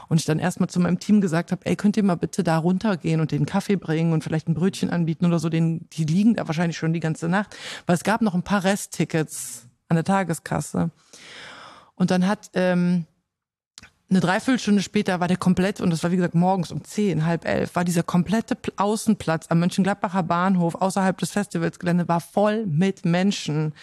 Und 0.09 0.21
ich 0.21 0.25
dann 0.25 0.39
erstmal 0.39 0.69
zu 0.71 0.79
meinem 0.79 1.01
Team 1.01 1.21
gesagt 1.21 1.51
habe, 1.51 1.67
ey, 1.67 1.75
könnt 1.75 1.97
ihr 1.97 2.05
mal 2.05 2.15
bitte 2.15 2.45
da 2.45 2.59
runtergehen 2.59 3.21
und 3.21 3.33
den 3.33 3.45
Kaffee 3.45 3.77
bringen 3.77 4.13
und 4.13 4.23
vielleicht 4.23 4.49
ein 4.49 4.55
Brötchen 4.55 4.91
anbieten 4.91 5.27
oder 5.27 5.41
so, 5.41 5.49
den, 5.49 5.89
die 5.91 6.05
liegen 6.05 6.35
da 6.35 6.47
wahrscheinlich 6.47 6.79
schon 6.79 6.93
die 6.93 7.01
ganze 7.01 7.29
Nacht. 7.29 7.57
Weil 7.87 7.97
es 7.97 8.05
gab 8.05 8.23
noch 8.23 8.35
ein 8.35 8.45
paar 8.45 8.63
Resttickets 8.63 9.67
an 9.89 9.97
der 9.97 10.05
Tageskasse. 10.05 10.91
Und 11.97 12.13
dann 12.13 12.27
hat 12.29 12.51
ähm, 12.55 13.05
eine 14.11 14.21
Dreiviertelstunde 14.21 14.83
später 14.83 15.21
war 15.21 15.29
der 15.29 15.37
komplett, 15.37 15.81
und 15.81 15.91
das 15.91 16.03
war 16.03 16.11
wie 16.11 16.17
gesagt 16.17 16.35
morgens 16.35 16.73
um 16.73 16.83
zehn, 16.83 17.27
halb 17.27 17.47
elf, 17.47 17.75
war 17.75 17.85
dieser 17.85 18.03
komplette 18.03 18.57
Außenplatz 18.77 19.47
am 19.51 19.61
Mönchengladbacher 19.61 20.23
Bahnhof 20.23 20.77
außerhalb 20.77 21.19
des 21.19 21.33
Festivalsgelände 21.33 22.09
war 22.09 22.21
voll 22.21 22.65
mit 22.67 23.05
Menschen. 23.05 23.75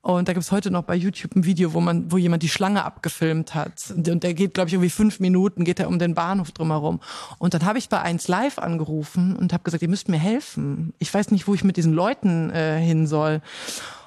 Und 0.00 0.28
da 0.28 0.32
gibt's 0.32 0.52
heute 0.52 0.70
noch 0.70 0.84
bei 0.84 0.94
YouTube 0.94 1.34
ein 1.34 1.44
Video, 1.44 1.74
wo 1.74 1.80
man, 1.80 2.10
wo 2.12 2.18
jemand 2.18 2.42
die 2.42 2.48
Schlange 2.48 2.84
abgefilmt 2.84 3.54
hat. 3.54 3.92
Und 3.94 4.06
der 4.22 4.32
geht, 4.32 4.54
glaube 4.54 4.68
ich, 4.68 4.74
irgendwie 4.74 4.90
fünf 4.90 5.18
Minuten, 5.18 5.64
geht 5.64 5.80
er 5.80 5.88
um 5.88 5.98
den 5.98 6.14
Bahnhof 6.14 6.52
drumherum. 6.52 7.00
Und 7.38 7.52
dann 7.52 7.64
habe 7.64 7.78
ich 7.78 7.88
bei 7.88 8.00
1 8.00 8.28
Live 8.28 8.58
angerufen 8.58 9.34
und 9.36 9.52
habe 9.52 9.64
gesagt, 9.64 9.82
ihr 9.82 9.88
müsst 9.88 10.08
mir 10.08 10.18
helfen. 10.18 10.94
Ich 10.98 11.12
weiß 11.12 11.30
nicht, 11.30 11.48
wo 11.48 11.54
ich 11.54 11.64
mit 11.64 11.76
diesen 11.76 11.94
Leuten 11.94 12.50
äh, 12.50 12.78
hin 12.80 13.06
soll. 13.06 13.40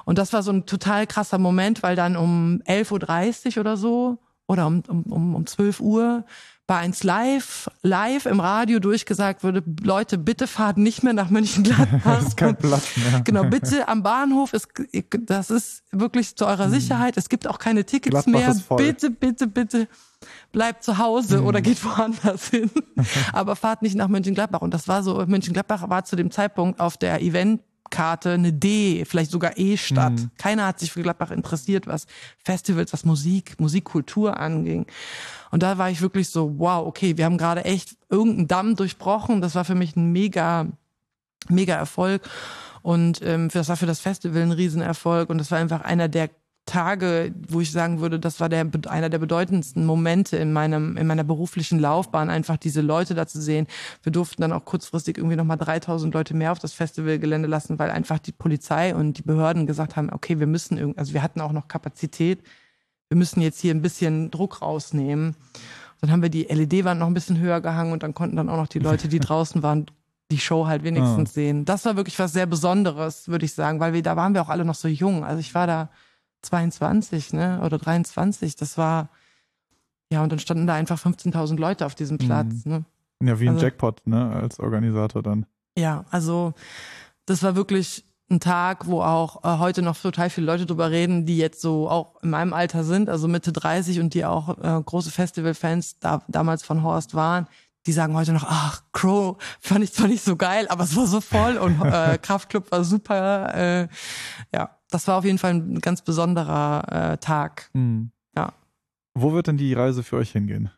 Und 0.06 0.18
das 0.18 0.34
war 0.34 0.44
so 0.44 0.52
ein 0.52 0.66
total 0.66 1.06
krasser 1.08 1.38
Moment, 1.38 1.84
weil 1.84 1.96
dann 1.96 2.16
um 2.16 2.62
11.30 2.66 3.58
Uhr 3.58 3.62
oder 3.62 3.78
so 3.78 4.18
oder 4.52 4.68
um, 4.68 4.84
um, 4.88 5.36
um 5.36 5.46
12 5.46 5.80
Uhr 5.80 6.26
bei 6.68 6.78
eins 6.78 7.04
live, 7.04 7.70
live 7.84 8.26
im 8.26 8.40
Radio 8.40 8.80
durchgesagt 8.80 9.44
würde, 9.44 9.64
Leute, 9.82 10.18
bitte 10.18 10.48
fahrt 10.48 10.78
nicht 10.78 11.04
mehr 11.04 11.14
nach 11.14 11.30
Mönchengladbach. 11.30 12.18
das 12.18 12.28
ist 12.28 12.38
kein 12.38 12.56
Platz 12.56 12.98
mehr. 12.98 13.22
Genau, 13.22 13.44
bitte 13.46 13.88
am 13.88 14.04
Bahnhof, 14.04 14.54
ist, 14.54 14.68
das 15.22 15.52
ist 15.52 15.84
wirklich 15.92 16.36
zu 16.36 16.46
eurer 16.46 16.66
hm. 16.66 16.72
Sicherheit. 16.72 17.18
Es 17.18 17.30
gibt 17.30 17.48
auch 17.48 17.60
keine 17.60 17.86
Tickets 17.86 18.26
Gladbach 18.26 18.32
mehr. 18.70 18.78
Bitte, 18.78 19.10
bitte, 19.10 19.48
bitte 19.48 19.88
bleibt 20.52 20.84
zu 20.84 20.98
Hause 20.98 21.40
mhm. 21.40 21.48
oder 21.48 21.62
geht 21.62 21.84
woanders 21.84 22.50
hin. 22.50 22.70
Aber 23.34 23.56
fahrt 23.56 23.82
nicht 23.82 23.96
nach 23.96 24.08
Mönchengladbach. 24.08 24.62
Und 24.62 24.74
das 24.74 24.88
war 24.88 25.04
so, 25.04 25.26
Mönchengladbach 25.26 25.90
war 25.90 26.04
zu 26.06 26.16
dem 26.16 26.32
Zeitpunkt 26.32 26.80
auf 26.80 26.98
der 26.98 27.22
Event 27.22 27.62
Karte 27.92 28.32
eine 28.32 28.52
D, 28.52 29.06
vielleicht 29.06 29.30
sogar 29.30 29.58
E-Stadt. 29.58 30.14
Mhm. 30.14 30.32
Keiner 30.40 30.66
hat 30.66 30.80
sich 30.80 30.92
für 30.92 31.04
Gladbach 31.04 31.30
interessiert, 31.30 31.86
was 31.86 32.08
Festivals, 32.44 32.92
was 32.94 33.06
Musik, 33.06 33.60
Musikkultur 33.60 34.40
anging. 34.40 34.88
Und 35.52 35.62
da 35.62 35.78
war 35.78 35.92
ich 35.92 36.02
wirklich 36.02 36.30
so, 36.30 36.58
wow, 36.58 36.88
okay, 36.88 37.18
wir 37.18 37.26
haben 37.26 37.38
gerade 37.38 37.66
echt 37.66 37.96
irgendeinen 38.10 38.48
Damm 38.48 38.76
durchbrochen. 38.76 39.42
Das 39.42 39.54
war 39.54 39.66
für 39.66 39.76
mich 39.76 39.96
ein 39.96 40.12
mega, 40.12 40.66
mega 41.50 41.76
Erfolg. 41.76 42.28
Und 42.82 43.22
ähm, 43.22 43.50
das 43.50 43.70
war 43.70 43.78
für 43.78 43.86
das 43.86 44.00
Festival 44.00 44.42
ein 44.42 44.52
Riesenerfolg. 44.52 45.30
Und 45.30 45.38
das 45.38 45.52
war 45.52 45.60
einfach 45.60 45.82
einer 45.82 46.08
der 46.08 46.30
Tage, 46.66 47.34
wo 47.50 47.60
ich 47.60 47.72
sagen 47.72 48.02
würde, 48.02 48.20
das 48.20 48.40
war 48.40 48.48
der, 48.48 48.68
einer 48.88 49.10
der 49.10 49.18
bedeutendsten 49.18 49.86
Momente 49.86 50.38
in 50.38 50.54
meinem, 50.54 50.96
in 50.96 51.08
meiner 51.08 51.24
beruflichen 51.24 51.80
Laufbahn, 51.80 52.30
einfach 52.30 52.58
diese 52.58 52.82
Leute 52.82 53.16
da 53.16 53.28
zu 53.28 53.42
sehen. 53.42 53.68
Wir 54.04 54.12
durften 54.12 54.42
dann 54.42 54.54
auch 54.54 54.64
kurzfristig 54.64 55.18
irgendwie 55.18 55.36
nochmal 55.36 55.58
3000 55.58 56.14
Leute 56.14 56.36
mehr 56.36 56.52
auf 56.52 56.60
das 56.60 56.74
Festivalgelände 56.74 57.48
lassen, 57.48 57.80
weil 57.80 57.90
einfach 57.90 58.20
die 58.20 58.32
Polizei 58.32 58.96
und 58.96 59.18
die 59.18 59.24
Behörden 59.24 59.66
gesagt 59.66 59.96
haben, 59.96 60.12
okay, 60.12 60.40
wir 60.40 60.48
müssen 60.48 60.78
irgendwie, 60.78 61.00
also 61.00 61.14
wir 61.14 61.24
hatten 61.24 61.42
auch 61.42 61.52
noch 61.52 61.68
Kapazität. 61.68 62.44
Wir 63.10 63.18
müssen 63.18 63.42
jetzt 63.42 63.60
hier 63.60 63.74
ein 63.74 63.82
bisschen 63.82 64.32
Druck 64.32 64.62
rausnehmen. 64.62 65.36
Dann 66.00 66.12
haben 66.12 66.22
wir 66.22 66.30
die 66.30 66.44
LED-Wand 66.44 67.00
noch 67.00 67.08
ein 67.08 67.14
bisschen 67.14 67.40
höher 67.40 67.60
gehangen 67.60 67.92
und 67.92 68.04
dann 68.04 68.14
konnten 68.14 68.36
dann 68.36 68.50
auch 68.50 68.58
noch 68.58 68.68
die 68.68 68.80
Leute, 68.80 69.08
die 69.08 69.20
draußen 69.20 69.64
waren, 69.64 69.88
die 70.32 70.40
Show 70.40 70.68
halt 70.68 70.84
wenigstens 70.84 71.32
oh. 71.32 71.34
sehen. 71.34 71.66
Das 71.66 71.86
war 71.86 71.98
wirklich 71.98 72.18
was 72.20 72.34
sehr 72.34 72.46
Besonderes, 72.46 73.28
würde 73.28 73.46
ich 73.46 73.54
sagen, 73.54 73.80
weil 73.80 73.94
wir 73.94 74.02
da 74.02 74.16
waren 74.16 74.34
wir 74.34 74.42
auch 74.42 74.50
alle 74.50 74.64
noch 74.64 74.76
so 74.76 74.88
jung. 74.88 75.26
Also 75.26 75.40
ich 75.40 75.54
war 75.54 75.68
da 75.68 75.90
22, 76.42 77.34
ne, 77.34 77.62
oder 77.64 77.78
23. 77.78 78.56
Das 78.56 78.78
war 78.78 79.10
ja 80.12 80.24
und 80.24 80.32
dann 80.32 80.40
standen 80.40 80.68
da 80.68 80.74
einfach 80.74 81.00
15.000 81.00 81.58
Leute 81.58 81.86
auf 81.86 81.96
diesem 81.96 82.18
Platz. 82.18 82.66
Mhm. 82.66 82.72
Ne? 82.72 82.86
Ja, 83.24 83.40
wie 83.40 83.48
ein 83.48 83.54
also, 83.54 83.66
Jackpot, 83.66 84.06
ne, 84.06 84.32
als 84.32 84.60
Organisator 84.60 85.24
dann. 85.24 85.46
Ja, 85.78 86.06
also 86.10 86.54
das 87.26 87.44
war 87.44 87.56
wirklich 87.56 88.04
ein 88.30 88.40
Tag, 88.40 88.88
wo 88.88 89.02
auch 89.02 89.44
äh, 89.44 89.60
heute 89.60 89.82
noch 89.82 89.98
total 89.98 90.30
viele 90.30 90.48
Leute 90.48 90.66
drüber 90.66 90.90
reden, 90.90 91.26
die 91.26 91.38
jetzt 91.38 91.62
so 91.62 91.90
auch 91.90 92.22
in 92.24 92.30
meinem 92.30 92.54
Alter 92.54 92.84
sind, 92.84 93.10
also 93.10 93.28
Mitte 93.28 93.52
30 93.52 94.00
und 94.00 94.14
die 94.14 94.26
auch 94.26 94.58
äh, 94.58 94.82
große 94.84 95.12
Festivalfans 95.12 96.00
da, 96.00 96.24
damals 96.28 96.64
von 96.64 96.82
Horst 96.82 97.14
waren. 97.14 97.48
Die 97.88 97.94
sagen 97.94 98.16
heute 98.16 98.34
noch, 98.34 98.46
ach, 98.48 98.84
Crow 98.92 99.38
fand 99.60 99.84
ich 99.84 99.94
zwar 99.94 100.08
nicht 100.08 100.24
so 100.24 100.36
geil, 100.36 100.68
aber 100.70 100.84
es 100.84 100.96
war 100.96 101.08
so 101.08 101.20
voll 101.20 101.58
und 101.58 101.82
äh, 101.82 102.18
Kraftclub 102.22 102.72
war 102.72 102.84
super. 102.84 103.56
Äh, 103.56 103.88
ja, 104.54 104.78
das 104.90 105.08
war 105.08 105.18
auf 105.18 105.26
jeden 105.26 105.40
Fall 105.40 105.56
ein 105.56 105.80
ganz 105.80 106.02
besonderer 106.04 107.14
äh, 107.14 107.18
Tag. 107.18 107.70
Mhm. 107.74 108.12
Ja. 108.36 108.54
Wo 109.16 109.34
wird 109.34 109.48
denn 109.48 109.58
die 109.58 109.74
Reise 109.74 110.04
für 110.04 110.18
euch 110.18 110.32
hingehen? 110.32 110.70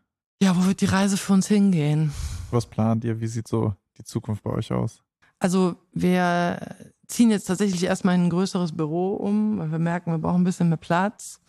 Ja, 0.42 0.56
wo 0.56 0.66
wird 0.66 0.82
die 0.82 0.86
Reise 0.86 1.18
für 1.18 1.34
uns 1.34 1.48
hingehen? 1.48 2.14
Was 2.52 2.66
plant 2.66 3.04
ihr? 3.04 3.20
Wie 3.20 3.28
sieht 3.28 3.48
so 3.48 3.76
die 3.98 4.04
Zukunft 4.04 4.44
bei 4.44 4.52
euch 4.52 4.72
aus? 4.72 5.04
Also 5.40 5.76
wir 5.92 6.60
ziehen 7.08 7.32
jetzt 7.32 7.46
tatsächlich 7.46 7.84
erstmal 7.84 8.16
in 8.16 8.26
ein 8.26 8.30
größeres 8.30 8.72
Büro 8.72 9.16
um, 9.16 9.60
weil 9.60 9.72
wir 9.72 9.80
merken, 9.80 10.12
wir 10.12 10.18
brauchen 10.20 10.42
ein 10.42 10.46
bisschen 10.46 10.70
mehr 10.70 10.78
Platz. 10.78 11.42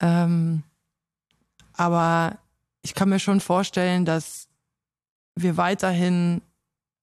Ähm, 0.00 0.64
aber 1.72 2.38
ich 2.82 2.94
kann 2.94 3.08
mir 3.08 3.18
schon 3.18 3.40
vorstellen, 3.40 4.04
dass 4.04 4.47
wir 5.42 5.56
weiterhin 5.56 6.42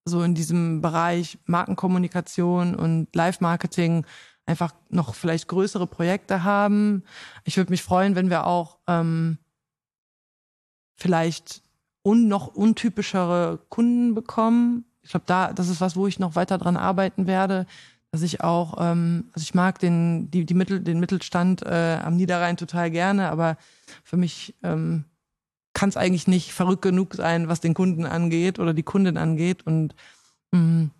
so 0.05 0.21
in 0.21 0.35
diesem 0.35 0.81
Bereich 0.81 1.37
Markenkommunikation 1.45 2.75
und 2.75 3.13
Live-Marketing 3.15 4.05
einfach 4.45 4.73
noch 4.89 5.15
vielleicht 5.15 5.47
größere 5.47 5.87
Projekte 5.87 6.43
haben. 6.43 7.03
Ich 7.43 7.57
würde 7.57 7.71
mich 7.71 7.81
freuen, 7.81 8.15
wenn 8.15 8.29
wir 8.29 8.45
auch 8.45 8.77
ähm, 8.87 9.39
vielleicht 10.95 11.63
un 12.03 12.27
noch 12.27 12.47
untypischere 12.47 13.59
Kunden 13.69 14.13
bekommen. 14.13 14.85
Ich 15.01 15.09
glaube, 15.09 15.25
da 15.25 15.53
das 15.53 15.69
ist 15.69 15.81
was, 15.81 15.95
wo 15.95 16.05
ich 16.05 16.19
noch 16.19 16.35
weiter 16.35 16.57
dran 16.57 16.77
arbeiten 16.77 17.25
werde, 17.25 17.65
dass 18.11 18.21
ich 18.21 18.41
auch, 18.41 18.75
ähm, 18.79 19.29
also 19.33 19.43
ich 19.43 19.55
mag 19.55 19.79
den 19.79 20.29
die 20.29 20.45
die 20.45 20.53
Mittel 20.53 20.79
den 20.81 20.99
Mittelstand 20.99 21.63
äh, 21.63 21.99
am 22.03 22.15
Niederrhein 22.15 22.57
total 22.57 22.91
gerne, 22.91 23.29
aber 23.29 23.57
für 24.03 24.17
mich 24.17 24.55
ähm, 24.61 25.05
kann 25.75 25.89
es 25.89 25.97
eigentlich 25.97 26.27
nicht 26.27 26.53
verrückt 26.53 26.81
genug 26.81 27.13
sein, 27.13 27.47
was 27.47 27.59
den 27.59 27.75
Kunden 27.75 28.05
angeht 28.05 28.57
oder 28.57 28.73
die 28.73 28.83
Kundin 28.83 29.17
angeht 29.17 29.67
und 29.67 29.93
mh, 30.51 30.59
mm, 30.59 30.91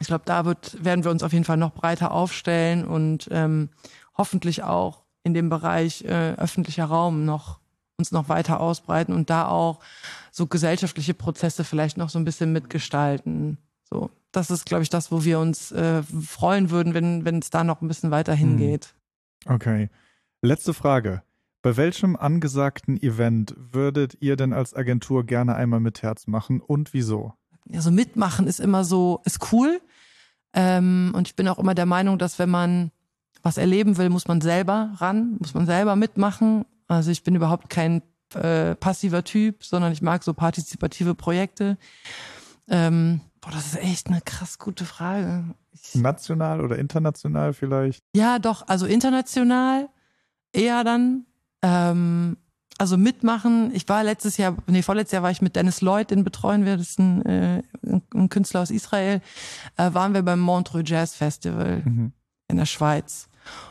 ich 0.00 0.06
glaube, 0.06 0.24
da 0.24 0.44
wird, 0.44 0.82
werden 0.82 1.04
wir 1.04 1.10
uns 1.10 1.22
auf 1.22 1.32
jeden 1.32 1.44
Fall 1.44 1.58
noch 1.58 1.72
breiter 1.72 2.12
aufstellen 2.12 2.86
und 2.86 3.28
ähm, 3.30 3.68
hoffentlich 4.16 4.62
auch 4.62 5.04
in 5.24 5.34
dem 5.34 5.50
Bereich 5.50 6.04
äh, 6.04 6.34
öffentlicher 6.34 6.86
Raum 6.86 7.24
noch 7.24 7.60
uns 7.98 8.12
noch 8.12 8.30
weiter 8.30 8.60
ausbreiten 8.60 9.12
und 9.12 9.28
da 9.28 9.46
auch 9.46 9.80
so 10.32 10.46
gesellschaftliche 10.46 11.12
Prozesse 11.12 11.64
vielleicht 11.64 11.98
noch 11.98 12.08
so 12.08 12.18
ein 12.18 12.24
bisschen 12.24 12.50
mitgestalten. 12.50 13.58
So, 13.90 14.10
das 14.32 14.50
ist, 14.50 14.64
glaube 14.64 14.82
ich, 14.82 14.88
das, 14.88 15.12
wo 15.12 15.22
wir 15.24 15.38
uns 15.38 15.70
äh, 15.72 16.02
freuen 16.02 16.70
würden, 16.70 16.94
wenn 16.94 17.26
wenn 17.26 17.38
es 17.40 17.50
da 17.50 17.62
noch 17.62 17.82
ein 17.82 17.88
bisschen 17.88 18.10
weiter 18.10 18.32
hm. 18.32 18.38
hingeht. 18.38 18.94
Okay. 19.44 19.90
Letzte 20.40 20.72
Frage. 20.72 21.22
Bei 21.62 21.76
welchem 21.76 22.16
angesagten 22.16 22.96
Event 23.02 23.54
würdet 23.56 24.16
ihr 24.20 24.36
denn 24.36 24.52
als 24.52 24.74
Agentur 24.74 25.24
gerne 25.24 25.54
einmal 25.54 25.80
mit 25.80 26.02
Herz 26.02 26.26
machen 26.26 26.60
und 26.60 26.94
wieso? 26.94 27.34
Also 27.72 27.90
mitmachen 27.90 28.46
ist 28.46 28.60
immer 28.60 28.84
so, 28.84 29.20
ist 29.24 29.52
cool. 29.52 29.80
Ähm, 30.52 31.12
und 31.14 31.28
ich 31.28 31.36
bin 31.36 31.46
auch 31.48 31.58
immer 31.58 31.74
der 31.74 31.86
Meinung, 31.86 32.18
dass 32.18 32.38
wenn 32.38 32.50
man 32.50 32.90
was 33.42 33.58
erleben 33.58 33.96
will, 33.96 34.10
muss 34.10 34.26
man 34.26 34.40
selber 34.40 34.92
ran, 34.96 35.36
muss 35.38 35.54
man 35.54 35.66
selber 35.66 35.96
mitmachen. 35.96 36.64
Also 36.88 37.10
ich 37.10 37.22
bin 37.22 37.34
überhaupt 37.34 37.70
kein 37.70 38.02
äh, 38.34 38.74
passiver 38.74 39.24
Typ, 39.24 39.64
sondern 39.64 39.92
ich 39.92 40.02
mag 40.02 40.22
so 40.22 40.34
partizipative 40.34 41.14
Projekte. 41.14 41.78
Ähm, 42.68 43.20
boah, 43.40 43.50
das 43.50 43.66
ist 43.66 43.76
echt 43.76 44.08
eine 44.08 44.20
krass 44.20 44.58
gute 44.58 44.84
Frage. 44.84 45.44
Ich, 45.72 45.94
National 45.94 46.60
oder 46.60 46.78
international 46.78 47.52
vielleicht? 47.52 48.02
Ja, 48.14 48.38
doch, 48.38 48.66
also 48.66 48.86
international 48.86 49.88
eher 50.52 50.84
dann. 50.84 51.26
Ähm, 51.62 52.36
also 52.78 52.96
mitmachen. 52.96 53.74
Ich 53.74 53.88
war 53.88 54.02
letztes 54.04 54.38
Jahr, 54.38 54.56
nee, 54.66 54.82
vorletztes 54.82 55.12
Jahr 55.12 55.22
war 55.22 55.30
ich 55.30 55.42
mit 55.42 55.54
Dennis 55.54 55.82
Lloyd, 55.82 56.10
den 56.10 56.24
betreuen 56.24 56.64
wir, 56.64 56.78
das 56.78 56.90
ist 56.90 56.98
ein, 56.98 57.24
äh, 57.26 57.62
ein 58.14 58.28
Künstler 58.30 58.62
aus 58.62 58.70
Israel, 58.70 59.20
äh, 59.76 59.92
waren 59.92 60.14
wir 60.14 60.22
beim 60.22 60.40
Montreux 60.40 60.88
Jazz 60.88 61.14
Festival 61.14 61.82
mhm. 61.84 62.12
in 62.48 62.56
der 62.56 62.66
Schweiz. 62.66 63.28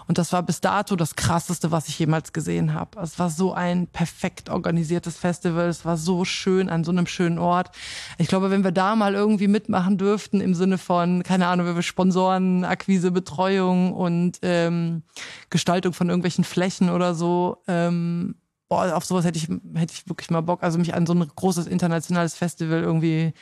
Und 0.07 0.17
das 0.17 0.33
war 0.33 0.43
bis 0.43 0.61
dato 0.61 0.95
das 0.95 1.15
krasseste, 1.15 1.71
was 1.71 1.87
ich 1.87 1.99
jemals 1.99 2.33
gesehen 2.33 2.73
habe. 2.73 2.99
Es 2.99 3.19
war 3.19 3.29
so 3.29 3.53
ein 3.53 3.87
perfekt 3.87 4.49
organisiertes 4.49 5.17
Festival. 5.17 5.67
Es 5.67 5.85
war 5.85 5.97
so 5.97 6.25
schön 6.25 6.69
an 6.69 6.83
so 6.83 6.91
einem 6.91 7.07
schönen 7.07 7.37
Ort. 7.37 7.71
Ich 8.17 8.27
glaube, 8.27 8.49
wenn 8.51 8.63
wir 8.63 8.71
da 8.71 8.95
mal 8.95 9.13
irgendwie 9.13 9.47
mitmachen 9.47 9.97
dürften 9.97 10.41
im 10.41 10.55
Sinne 10.55 10.77
von, 10.77 11.23
keine 11.23 11.47
Ahnung, 11.47 11.67
wenn 11.67 11.75
wir 11.75 11.83
Sponsoren, 11.83 12.65
Akquise, 12.65 13.11
Betreuung 13.11 13.93
und 13.93 14.39
ähm, 14.41 15.03
Gestaltung 15.49 15.93
von 15.93 16.09
irgendwelchen 16.09 16.43
Flächen 16.43 16.89
oder 16.89 17.13
so, 17.13 17.57
ähm, 17.67 18.35
boah, 18.69 18.95
auf 18.95 19.05
sowas 19.05 19.25
hätte 19.25 19.37
ich, 19.37 19.47
hätte 19.75 19.93
ich 19.93 20.07
wirklich 20.07 20.29
mal 20.29 20.41
Bock, 20.41 20.63
also 20.63 20.77
mich 20.77 20.93
an 20.93 21.05
so 21.05 21.13
ein 21.13 21.27
großes 21.27 21.67
internationales 21.67 22.35
Festival 22.35 22.81
irgendwie 22.81 23.33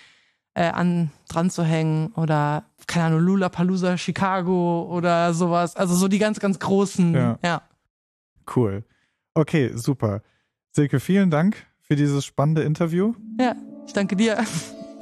äh, 0.56 0.69
an 0.69 1.12
dran 1.30 1.52
zu 1.52 1.63
hängen 1.63 2.13
oder 2.13 2.65
keine 2.88 3.06
Ahnung, 3.08 3.19
Lula 3.19 3.50
Palooza 3.50 3.97
Chicago 3.97 4.88
oder 4.89 5.34
sowas. 5.34 5.76
Also 5.76 5.93
so 5.95 6.08
die 6.08 6.19
ganz, 6.19 6.39
ganz 6.39 6.58
großen, 6.60 7.13
ja. 7.13 7.39
ja. 7.43 7.62
Cool. 8.56 8.84
Okay, 9.34 9.71
super. 9.76 10.21
Silke, 10.71 11.00
vielen 11.00 11.30
Dank 11.30 11.67
für 11.82 11.95
dieses 11.95 12.26
spannende 12.26 12.63
Interview. 12.63 13.13
Ja, 13.39 13.56
ich 13.86 13.93
danke 13.93 14.15
dir. 14.15 14.38